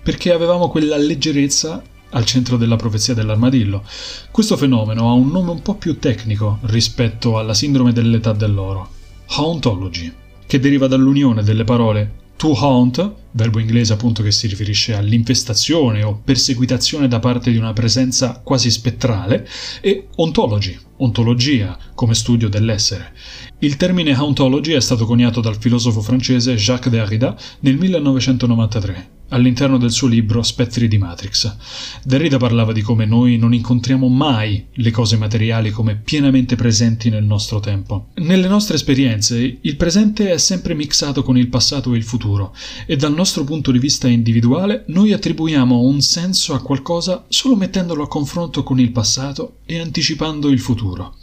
Perché 0.00 0.30
avevamo 0.30 0.68
quella 0.68 0.96
leggerezza 0.96 1.82
al 2.16 2.24
centro 2.24 2.56
della 2.56 2.76
profezia 2.76 3.14
dell'armadillo. 3.14 3.84
Questo 4.30 4.56
fenomeno 4.56 5.08
ha 5.08 5.12
un 5.12 5.30
nome 5.30 5.50
un 5.50 5.62
po' 5.62 5.74
più 5.74 5.98
tecnico 5.98 6.58
rispetto 6.62 7.38
alla 7.38 7.54
sindrome 7.54 7.92
dell'età 7.92 8.32
dell'oro, 8.32 8.88
hauntology, 9.26 10.12
che 10.46 10.58
deriva 10.58 10.86
dall'unione 10.86 11.42
delle 11.42 11.64
parole 11.64 12.24
to 12.36 12.52
haunt, 12.54 13.14
verbo 13.30 13.58
inglese 13.58 13.94
appunto 13.94 14.22
che 14.22 14.30
si 14.30 14.46
riferisce 14.46 14.94
all'infestazione 14.94 16.02
o 16.02 16.20
perseguitazione 16.22 17.08
da 17.08 17.18
parte 17.18 17.50
di 17.50 17.56
una 17.56 17.72
presenza 17.72 18.40
quasi 18.42 18.70
spettrale, 18.70 19.46
e 19.80 20.08
ontology, 20.16 20.78
ontologia, 20.98 21.78
come 21.94 22.14
studio 22.14 22.48
dell'essere. 22.48 23.12
Il 23.60 23.76
termine 23.76 24.12
hauntology 24.12 24.72
è 24.72 24.80
stato 24.80 25.06
coniato 25.06 25.40
dal 25.40 25.58
filosofo 25.58 26.00
francese 26.00 26.54
Jacques 26.56 26.92
Derrida 26.92 27.36
nel 27.60 27.76
1993 27.76 29.15
all'interno 29.28 29.78
del 29.78 29.90
suo 29.90 30.08
libro 30.08 30.42
Spettri 30.42 30.88
di 30.88 30.98
Matrix. 30.98 31.56
Derrida 32.04 32.36
parlava 32.36 32.72
di 32.72 32.82
come 32.82 33.06
noi 33.06 33.36
non 33.36 33.54
incontriamo 33.54 34.08
mai 34.08 34.66
le 34.72 34.90
cose 34.90 35.16
materiali 35.16 35.70
come 35.70 35.96
pienamente 35.96 36.56
presenti 36.56 37.10
nel 37.10 37.24
nostro 37.24 37.60
tempo. 37.60 38.08
Nelle 38.16 38.48
nostre 38.48 38.76
esperienze 38.76 39.58
il 39.60 39.76
presente 39.76 40.30
è 40.30 40.38
sempre 40.38 40.74
mixato 40.74 41.22
con 41.22 41.36
il 41.36 41.48
passato 41.48 41.92
e 41.94 41.96
il 41.96 42.04
futuro 42.04 42.54
e 42.86 42.96
dal 42.96 43.14
nostro 43.14 43.44
punto 43.44 43.70
di 43.70 43.78
vista 43.78 44.08
individuale 44.08 44.84
noi 44.88 45.12
attribuiamo 45.12 45.80
un 45.80 46.00
senso 46.00 46.54
a 46.54 46.60
qualcosa 46.60 47.24
solo 47.28 47.56
mettendolo 47.56 48.02
a 48.02 48.08
confronto 48.08 48.62
con 48.62 48.78
il 48.78 48.92
passato 48.92 49.58
e 49.64 49.80
anticipando 49.80 50.48
il 50.48 50.60
futuro. 50.60 51.16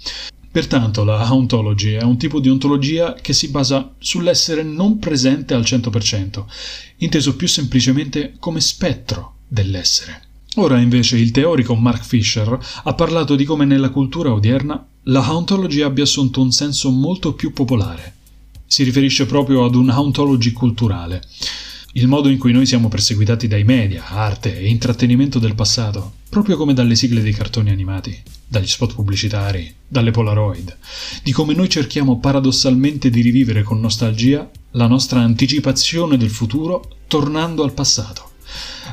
Pertanto 0.53 1.03
la 1.03 1.33
ontology 1.33 1.93
è 1.93 2.03
un 2.03 2.15
tipo 2.15 2.39
di 2.39 2.47
ontologia 2.47 3.15
che 3.15 3.33
si 3.33 3.49
basa 3.49 3.95
sull'essere 3.97 4.61
non 4.61 4.99
presente 4.99 5.55
al 5.55 5.63
100%, 5.63 6.43
inteso 6.97 7.35
più 7.35 7.47
semplicemente 7.47 8.35
come 8.37 8.61
spettro 8.61 9.37
dell'essere. 9.47 10.21
Ora 10.57 10.79
invece 10.79 11.17
il 11.17 11.31
teorico 11.31 11.73
Mark 11.73 12.05
Fisher 12.05 12.55
ha 12.83 12.93
parlato 12.93 13.35
di 13.35 13.45
come 13.45 13.65
nella 13.65 13.89
cultura 13.89 14.31
odierna 14.31 14.85
la 15.05 15.33
ontology 15.33 15.81
abbia 15.81 16.03
assunto 16.03 16.39
un 16.39 16.51
senso 16.51 16.91
molto 16.91 17.33
più 17.33 17.51
popolare. 17.51 18.13
Si 18.67 18.83
riferisce 18.83 19.25
proprio 19.25 19.65
ad 19.65 19.73
un 19.73 19.89
ontology 19.89 20.51
culturale, 20.51 21.23
il 21.93 22.07
modo 22.07 22.29
in 22.29 22.37
cui 22.37 22.51
noi 22.51 22.67
siamo 22.67 22.89
perseguitati 22.89 23.47
dai 23.47 23.63
media, 23.63 24.05
arte 24.05 24.55
e 24.55 24.69
intrattenimento 24.69 25.39
del 25.39 25.55
passato, 25.55 26.13
proprio 26.29 26.57
come 26.57 26.75
dalle 26.75 26.93
sigle 26.93 27.23
dei 27.23 27.33
cartoni 27.33 27.71
animati, 27.71 28.21
dagli 28.53 28.67
spot 28.67 28.93
pubblicitari, 28.93 29.73
dalle 29.87 30.11
Polaroid, 30.11 30.77
di 31.23 31.31
come 31.31 31.55
noi 31.55 31.69
cerchiamo 31.69 32.19
paradossalmente 32.19 33.09
di 33.09 33.21
rivivere 33.21 33.63
con 33.63 33.79
nostalgia 33.79 34.47
la 34.71 34.85
nostra 34.85 35.21
anticipazione 35.21 36.17
del 36.17 36.29
futuro 36.29 36.97
tornando 37.07 37.63
al 37.63 37.73
passato. 37.73 38.29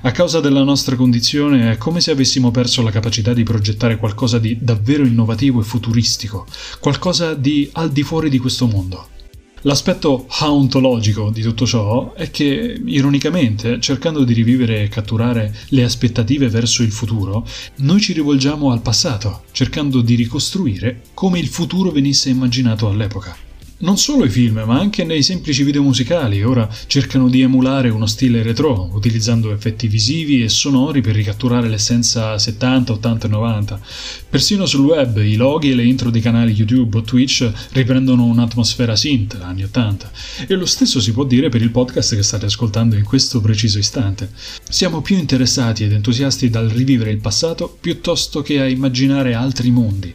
A 0.00 0.12
causa 0.12 0.40
della 0.40 0.62
nostra 0.62 0.96
condizione 0.96 1.72
è 1.72 1.76
come 1.76 2.00
se 2.00 2.10
avessimo 2.10 2.50
perso 2.50 2.80
la 2.80 2.90
capacità 2.90 3.34
di 3.34 3.42
progettare 3.42 3.98
qualcosa 3.98 4.38
di 4.38 4.56
davvero 4.58 5.04
innovativo 5.04 5.60
e 5.60 5.64
futuristico, 5.64 6.46
qualcosa 6.78 7.34
di 7.34 7.68
al 7.74 7.92
di 7.92 8.02
fuori 8.02 8.30
di 8.30 8.38
questo 8.38 8.66
mondo. 8.66 9.09
L'aspetto 9.64 10.24
hauntologico 10.26 11.28
di 11.28 11.42
tutto 11.42 11.66
ciò 11.66 12.14
è 12.14 12.30
che, 12.30 12.80
ironicamente, 12.82 13.78
cercando 13.78 14.24
di 14.24 14.32
rivivere 14.32 14.82
e 14.82 14.88
catturare 14.88 15.54
le 15.68 15.84
aspettative 15.84 16.48
verso 16.48 16.82
il 16.82 16.90
futuro, 16.90 17.46
noi 17.76 18.00
ci 18.00 18.14
rivolgiamo 18.14 18.72
al 18.72 18.80
passato, 18.80 19.42
cercando 19.52 20.00
di 20.00 20.14
ricostruire 20.14 21.02
come 21.12 21.38
il 21.38 21.48
futuro 21.48 21.90
venisse 21.90 22.30
immaginato 22.30 22.88
all'epoca. 22.88 23.49
Non 23.82 23.96
solo 23.96 24.26
i 24.26 24.28
film, 24.28 24.62
ma 24.66 24.78
anche 24.78 25.04
nei 25.04 25.22
semplici 25.22 25.62
video 25.62 25.82
musicali 25.82 26.42
ora 26.42 26.68
cercano 26.86 27.30
di 27.30 27.40
emulare 27.40 27.88
uno 27.88 28.04
stile 28.04 28.42
retro, 28.42 28.90
utilizzando 28.92 29.52
effetti 29.52 29.88
visivi 29.88 30.44
e 30.44 30.50
sonori 30.50 31.00
per 31.00 31.14
ricatturare 31.14 31.66
l'essenza 31.66 32.38
70, 32.38 32.92
80 32.92 33.26
e 33.26 33.30
90. 33.30 33.80
Persino 34.28 34.66
sul 34.66 34.84
web 34.84 35.16
i 35.16 35.34
loghi 35.34 35.70
e 35.70 35.74
le 35.74 35.84
intro 35.84 36.10
dei 36.10 36.20
canali 36.20 36.52
YouTube 36.52 36.98
o 36.98 37.00
Twitch 37.00 37.50
riprendono 37.72 38.26
un'atmosfera 38.26 38.94
synth 38.94 39.38
anni 39.40 39.62
80. 39.62 40.12
E 40.46 40.54
lo 40.56 40.66
stesso 40.66 41.00
si 41.00 41.12
può 41.12 41.24
dire 41.24 41.48
per 41.48 41.62
il 41.62 41.70
podcast 41.70 42.14
che 42.14 42.22
state 42.22 42.44
ascoltando 42.44 42.96
in 42.96 43.04
questo 43.04 43.40
preciso 43.40 43.78
istante. 43.78 44.30
Siamo 44.68 45.00
più 45.00 45.16
interessati 45.16 45.84
ed 45.84 45.92
entusiasti 45.92 46.50
dal 46.50 46.68
rivivere 46.68 47.12
il 47.12 47.20
passato 47.20 47.74
piuttosto 47.80 48.42
che 48.42 48.60
a 48.60 48.68
immaginare 48.68 49.32
altri 49.32 49.70
mondi, 49.70 50.14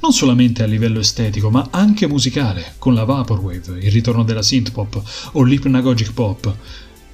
non 0.00 0.12
solamente 0.12 0.64
a 0.64 0.66
livello 0.66 0.98
estetico, 0.98 1.48
ma 1.48 1.68
anche 1.70 2.08
musicale, 2.08 2.74
con 2.78 2.92
la 2.92 3.02
Vaporwave, 3.04 3.78
il 3.80 3.90
ritorno 3.90 4.24
della 4.24 4.42
synthpop 4.42 5.02
o 5.32 5.42
l'hypnagogic 5.42 6.12
pop. 6.12 6.54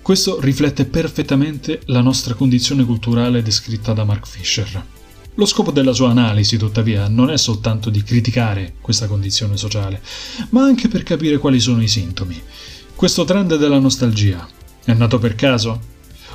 Questo 0.02 0.40
riflette 0.40 0.86
perfettamente 0.86 1.82
la 1.86 2.00
nostra 2.00 2.34
condizione 2.34 2.84
culturale 2.84 3.42
descritta 3.42 3.92
da 3.92 4.04
Mark 4.04 4.26
Fisher. 4.26 4.84
Lo 5.34 5.46
scopo 5.46 5.70
della 5.70 5.92
sua 5.92 6.10
analisi, 6.10 6.56
tuttavia, 6.56 7.08
non 7.08 7.30
è 7.30 7.38
soltanto 7.38 7.90
di 7.90 8.02
criticare 8.02 8.74
questa 8.80 9.06
condizione 9.06 9.56
sociale, 9.56 10.02
ma 10.50 10.62
anche 10.64 10.88
per 10.88 11.02
capire 11.02 11.38
quali 11.38 11.60
sono 11.60 11.82
i 11.82 11.88
sintomi. 11.88 12.40
Questo 12.94 13.24
trend 13.24 13.56
della 13.56 13.78
nostalgia 13.78 14.46
è 14.84 14.92
nato 14.92 15.18
per 15.18 15.34
caso? 15.34 15.80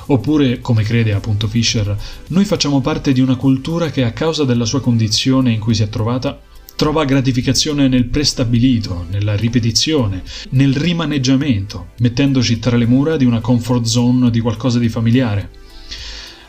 Oppure, 0.06 0.60
come 0.60 0.82
crede 0.82 1.12
appunto 1.12 1.48
Fisher, 1.48 1.96
noi 2.28 2.44
facciamo 2.44 2.80
parte 2.80 3.12
di 3.12 3.20
una 3.20 3.36
cultura 3.36 3.90
che 3.90 4.04
a 4.04 4.12
causa 4.12 4.44
della 4.44 4.64
sua 4.64 4.80
condizione 4.80 5.52
in 5.52 5.60
cui 5.60 5.74
si 5.74 5.82
è 5.82 5.88
trovata 5.88 6.40
trova 6.76 7.06
gratificazione 7.06 7.88
nel 7.88 8.04
prestabilito, 8.04 9.06
nella 9.10 9.34
ripetizione, 9.34 10.22
nel 10.50 10.76
rimaneggiamento, 10.76 11.88
mettendoci 12.00 12.58
tra 12.58 12.76
le 12.76 12.86
mura 12.86 13.16
di 13.16 13.24
una 13.24 13.40
comfort 13.40 13.84
zone 13.84 14.30
di 14.30 14.40
qualcosa 14.40 14.78
di 14.78 14.90
familiare. 14.90 15.50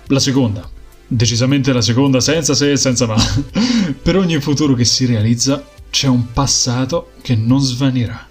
La 0.07 0.19
seconda, 0.19 0.69
decisamente 1.07 1.71
la 1.71 1.81
seconda, 1.81 2.19
senza 2.19 2.53
se 2.53 2.71
e 2.71 2.77
senza 2.77 3.07
ma. 3.07 3.15
per 4.03 4.17
ogni 4.17 4.39
futuro 4.41 4.73
che 4.73 4.85
si 4.85 5.05
realizza 5.05 5.65
c'è 5.89 6.07
un 6.07 6.31
passato 6.33 7.11
che 7.21 7.35
non 7.35 7.61
svanirà. 7.61 8.26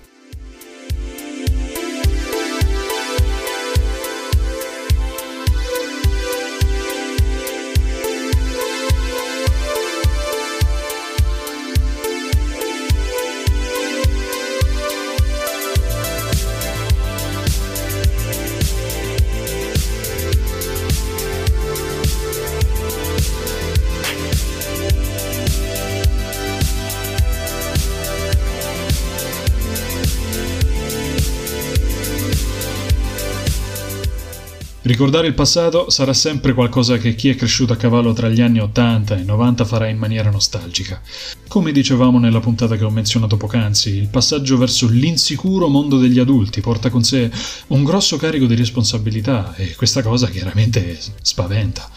Ricordare 34.86 35.26
il 35.26 35.34
passato 35.34 35.90
sarà 35.90 36.12
sempre 36.12 36.54
qualcosa 36.54 36.96
che 36.96 37.16
chi 37.16 37.28
è 37.28 37.34
cresciuto 37.34 37.72
a 37.72 37.76
cavallo 37.76 38.12
tra 38.12 38.28
gli 38.28 38.40
anni 38.40 38.60
80 38.60 39.18
e 39.18 39.24
90 39.24 39.64
farà 39.64 39.88
in 39.88 39.98
maniera 39.98 40.30
nostalgica. 40.30 41.02
Come 41.48 41.72
dicevamo 41.72 42.20
nella 42.20 42.38
puntata 42.38 42.76
che 42.76 42.84
ho 42.84 42.90
menzionato 42.90 43.36
poc'anzi, 43.36 43.90
il 43.90 44.06
passaggio 44.06 44.56
verso 44.56 44.86
l'insicuro 44.86 45.66
mondo 45.66 45.98
degli 45.98 46.20
adulti 46.20 46.60
porta 46.60 46.88
con 46.88 47.02
sé 47.02 47.28
un 47.68 47.82
grosso 47.82 48.16
carico 48.16 48.46
di 48.46 48.54
responsabilità 48.54 49.56
e 49.56 49.74
questa 49.74 50.02
cosa 50.02 50.28
chiaramente 50.28 50.96
spaventa. 51.20 51.90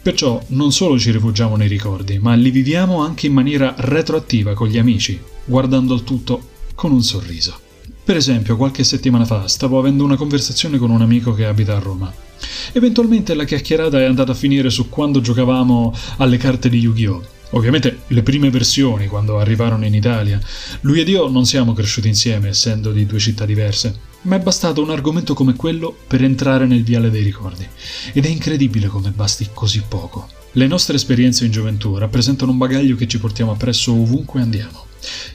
Perciò 0.00 0.40
non 0.50 0.70
solo 0.70 0.96
ci 0.96 1.10
rifugiamo 1.10 1.56
nei 1.56 1.66
ricordi, 1.66 2.20
ma 2.20 2.34
li 2.34 2.52
viviamo 2.52 3.02
anche 3.02 3.26
in 3.26 3.32
maniera 3.32 3.74
retroattiva 3.76 4.54
con 4.54 4.68
gli 4.68 4.78
amici, 4.78 5.20
guardando 5.44 5.92
il 5.92 6.04
tutto 6.04 6.40
con 6.76 6.92
un 6.92 7.02
sorriso. 7.02 7.58
Per 8.04 8.16
esempio, 8.16 8.56
qualche 8.56 8.84
settimana 8.84 9.24
fa 9.24 9.48
stavo 9.48 9.76
avendo 9.76 10.04
una 10.04 10.16
conversazione 10.16 10.78
con 10.78 10.90
un 10.90 11.02
amico 11.02 11.34
che 11.34 11.44
abita 11.44 11.74
a 11.74 11.80
Roma. 11.80 12.26
Eventualmente 12.72 13.34
la 13.34 13.44
chiacchierata 13.44 14.00
è 14.00 14.04
andata 14.04 14.32
a 14.32 14.34
finire 14.34 14.70
su 14.70 14.88
quando 14.88 15.20
giocavamo 15.20 15.94
alle 16.18 16.36
carte 16.36 16.68
di 16.68 16.78
Yu-Gi-Oh! 16.78 17.36
Ovviamente 17.52 18.00
le 18.08 18.22
prime 18.22 18.50
versioni, 18.50 19.06
quando 19.06 19.38
arrivarono 19.38 19.86
in 19.86 19.94
Italia. 19.94 20.38
Lui 20.82 21.00
ed 21.00 21.08
io 21.08 21.28
non 21.28 21.46
siamo 21.46 21.72
cresciuti 21.72 22.08
insieme, 22.08 22.48
essendo 22.48 22.92
di 22.92 23.06
due 23.06 23.18
città 23.18 23.46
diverse, 23.46 24.00
ma 24.22 24.36
è 24.36 24.40
bastato 24.40 24.82
un 24.82 24.90
argomento 24.90 25.32
come 25.32 25.54
quello 25.54 25.96
per 26.06 26.22
entrare 26.22 26.66
nel 26.66 26.84
viale 26.84 27.10
dei 27.10 27.22
ricordi. 27.22 27.66
Ed 28.12 28.26
è 28.26 28.28
incredibile 28.28 28.88
come 28.88 29.10
basti 29.10 29.48
così 29.54 29.82
poco. 29.88 30.28
Le 30.52 30.66
nostre 30.66 30.96
esperienze 30.96 31.44
in 31.44 31.50
gioventù 31.50 31.96
rappresentano 31.96 32.50
un 32.50 32.58
bagaglio 32.58 32.96
che 32.96 33.06
ci 33.06 33.18
portiamo 33.18 33.52
appresso 33.52 33.92
ovunque 33.92 34.40
andiamo 34.40 34.86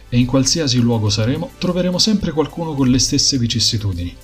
e 0.10 0.20
in 0.20 0.26
qualsiasi 0.26 0.80
luogo 0.80 1.10
saremo 1.10 1.52
troveremo 1.58 1.98
sempre 1.98 2.32
qualcuno 2.32 2.74
con 2.74 2.88
le 2.88 3.00
stesse 3.00 3.38
vicissitudini. 3.38 4.16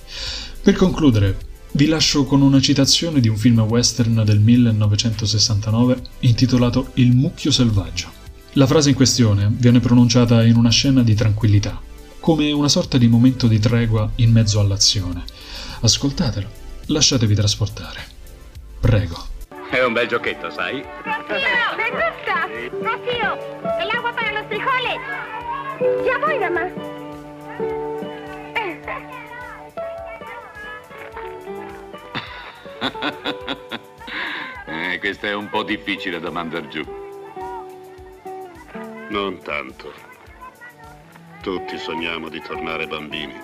Per 0.62 0.74
concludere, 0.74 1.38
vi 1.72 1.86
lascio 1.86 2.24
con 2.24 2.42
una 2.42 2.60
citazione 2.60 3.20
di 3.20 3.28
un 3.28 3.36
film 3.36 3.60
western 3.60 4.22
del 4.24 4.40
1969 4.40 6.02
intitolato 6.20 6.90
Il 6.94 7.14
mucchio 7.14 7.50
selvaggio. 7.50 8.10
La 8.54 8.66
frase 8.66 8.90
in 8.90 8.96
questione 8.96 9.48
viene 9.50 9.78
pronunciata 9.78 10.42
in 10.42 10.56
una 10.56 10.70
scena 10.70 11.02
di 11.02 11.14
tranquillità, 11.14 11.80
come 12.18 12.50
una 12.50 12.68
sorta 12.68 12.98
di 12.98 13.06
momento 13.06 13.46
di 13.46 13.60
tregua 13.60 14.10
in 14.16 14.32
mezzo 14.32 14.58
all'azione. 14.58 15.22
Ascoltatelo, 15.80 16.48
lasciatevi 16.86 17.34
trasportare. 17.34 18.00
Prego. 18.80 19.28
È 19.70 19.80
un 19.84 19.92
bel 19.92 20.08
giochetto, 20.08 20.50
sai? 20.50 20.82
Rocío, 21.04 21.76
¿me 21.76 21.90
gusta? 21.90 22.48
Rocío, 22.82 23.38
el 23.80 23.90
agua 23.90 24.12
para 24.12 24.32
los 24.32 24.46
frijoles. 24.48 24.98
Ya 26.04 26.18
voy, 26.18 26.38
mamá. 26.40 26.99
Eh, 34.66 34.98
questa 34.98 35.26
è 35.26 35.34
un 35.34 35.48
po' 35.48 35.64
difficile 35.64 36.20
da 36.20 36.30
mandar 36.30 36.68
giù. 36.68 36.84
Non 39.08 39.40
tanto. 39.42 39.92
Tutti 41.42 41.76
sogniamo 41.78 42.28
di 42.28 42.40
tornare 42.40 42.86
bambini, 42.86 43.34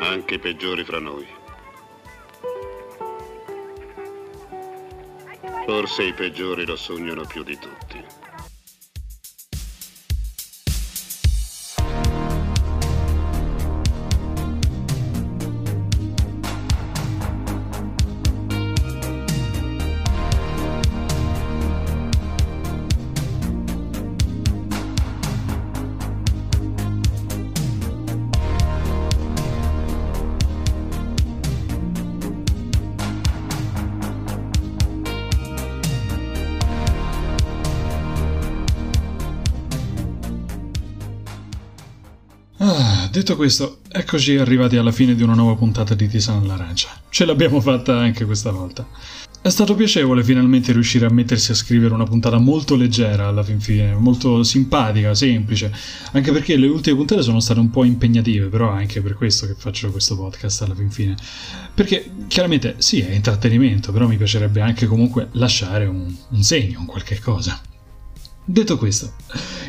anche 0.00 0.34
i 0.34 0.38
peggiori 0.38 0.84
fra 0.84 0.98
noi. 0.98 1.26
Forse 5.64 6.02
i 6.02 6.12
peggiori 6.12 6.66
lo 6.66 6.76
sognano 6.76 7.24
più 7.24 7.42
di 7.42 7.56
tutti. 7.58 8.19
Detto 43.10 43.34
questo, 43.34 43.80
eccoci 43.90 44.36
arrivati 44.36 44.76
alla 44.76 44.92
fine 44.92 45.16
di 45.16 45.22
una 45.22 45.34
nuova 45.34 45.56
puntata 45.56 45.94
di 45.94 46.06
Tisana 46.06 46.40
all'Arancia. 46.40 46.88
Ce 47.08 47.24
l'abbiamo 47.24 47.60
fatta 47.60 47.98
anche 47.98 48.24
questa 48.24 48.52
volta. 48.52 48.86
È 49.42 49.48
stato 49.48 49.74
piacevole 49.74 50.22
finalmente 50.22 50.70
riuscire 50.70 51.06
a 51.06 51.10
mettersi 51.10 51.50
a 51.50 51.54
scrivere 51.54 51.92
una 51.92 52.04
puntata 52.04 52.38
molto 52.38 52.76
leggera 52.76 53.26
alla 53.26 53.42
fin 53.42 53.58
fine, 53.58 53.94
molto 53.94 54.42
simpatica, 54.44 55.14
semplice, 55.14 55.72
anche 56.12 56.30
perché 56.30 56.56
le 56.56 56.68
ultime 56.68 56.96
puntate 56.96 57.22
sono 57.22 57.40
state 57.40 57.58
un 57.58 57.70
po' 57.70 57.84
impegnative, 57.84 58.46
però 58.46 58.74
è 58.74 58.80
anche 58.80 59.00
per 59.00 59.14
questo 59.14 59.46
che 59.46 59.54
faccio 59.56 59.90
questo 59.90 60.16
podcast 60.16 60.62
alla 60.62 60.74
fin 60.74 60.90
fine. 60.90 61.16
Perché 61.74 62.10
chiaramente 62.28 62.76
sì, 62.78 63.00
è 63.00 63.12
intrattenimento, 63.12 63.92
però 63.92 64.06
mi 64.06 64.18
piacerebbe 64.18 64.60
anche 64.60 64.86
comunque 64.86 65.28
lasciare 65.32 65.86
un, 65.86 66.14
un 66.28 66.42
segno, 66.42 66.80
un 66.80 66.86
qualche 66.86 67.18
cosa. 67.18 67.60
Detto 68.44 68.76
questo, 68.76 69.14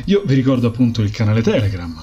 io 0.06 0.22
vi 0.26 0.34
ricordo 0.34 0.66
appunto 0.66 1.02
il 1.02 1.10
canale 1.10 1.40
Telegram, 1.40 1.98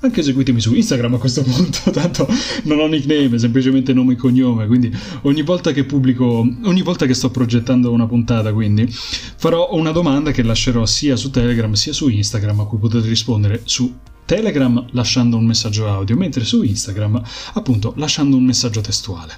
anche 0.00 0.22
seguitemi 0.22 0.60
su 0.60 0.74
Instagram 0.74 1.14
a 1.14 1.18
questo 1.18 1.42
punto, 1.44 1.90
tanto 1.90 2.26
non 2.64 2.78
ho 2.78 2.86
nickname, 2.86 3.38
semplicemente 3.38 3.92
nome 3.92 4.14
e 4.14 4.16
cognome, 4.16 4.66
quindi 4.66 4.94
ogni 5.22 5.42
volta 5.42 5.72
che 5.72 5.84
pubblico, 5.84 6.46
ogni 6.64 6.82
volta 6.82 7.06
che 7.06 7.14
sto 7.14 7.30
progettando 7.30 7.90
una 7.90 8.06
puntata, 8.06 8.52
quindi 8.52 8.88
farò 8.90 9.70
una 9.72 9.90
domanda 9.90 10.30
che 10.30 10.42
lascerò 10.42 10.86
sia 10.86 11.16
su 11.16 11.30
Telegram 11.30 11.72
sia 11.72 11.92
su 11.92 12.08
Instagram 12.08 12.60
a 12.60 12.66
cui 12.66 12.78
potete 12.78 13.06
rispondere 13.06 13.62
su 13.64 13.94
Telegram 14.24 14.86
lasciando 14.92 15.36
un 15.36 15.44
messaggio 15.44 15.88
audio, 15.88 16.16
mentre 16.16 16.44
su 16.44 16.62
Instagram 16.62 17.20
appunto 17.54 17.94
lasciando 17.96 18.36
un 18.36 18.44
messaggio 18.44 18.80
testuale. 18.80 19.34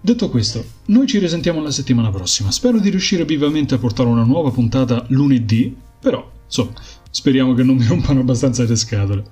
Detto 0.00 0.30
questo, 0.30 0.64
noi 0.86 1.06
ci 1.06 1.18
risentiamo 1.18 1.60
la 1.60 1.70
settimana 1.70 2.10
prossima. 2.10 2.50
Spero 2.50 2.78
di 2.78 2.88
riuscire 2.88 3.24
vivamente 3.24 3.74
a 3.74 3.78
portare 3.78 4.08
una 4.08 4.24
nuova 4.24 4.50
puntata 4.50 5.04
lunedì, 5.08 5.76
però 6.00 6.30
insomma, 6.44 6.72
speriamo 7.14 7.54
che 7.54 7.62
non 7.62 7.76
mi 7.76 7.86
rompano 7.86 8.20
abbastanza 8.20 8.64
le 8.64 8.74
scatole. 8.74 9.22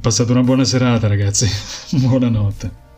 Passate 0.00 0.32
una 0.32 0.42
buona 0.42 0.64
serata, 0.64 1.06
ragazzi. 1.06 1.48
Buonanotte. 1.96 2.89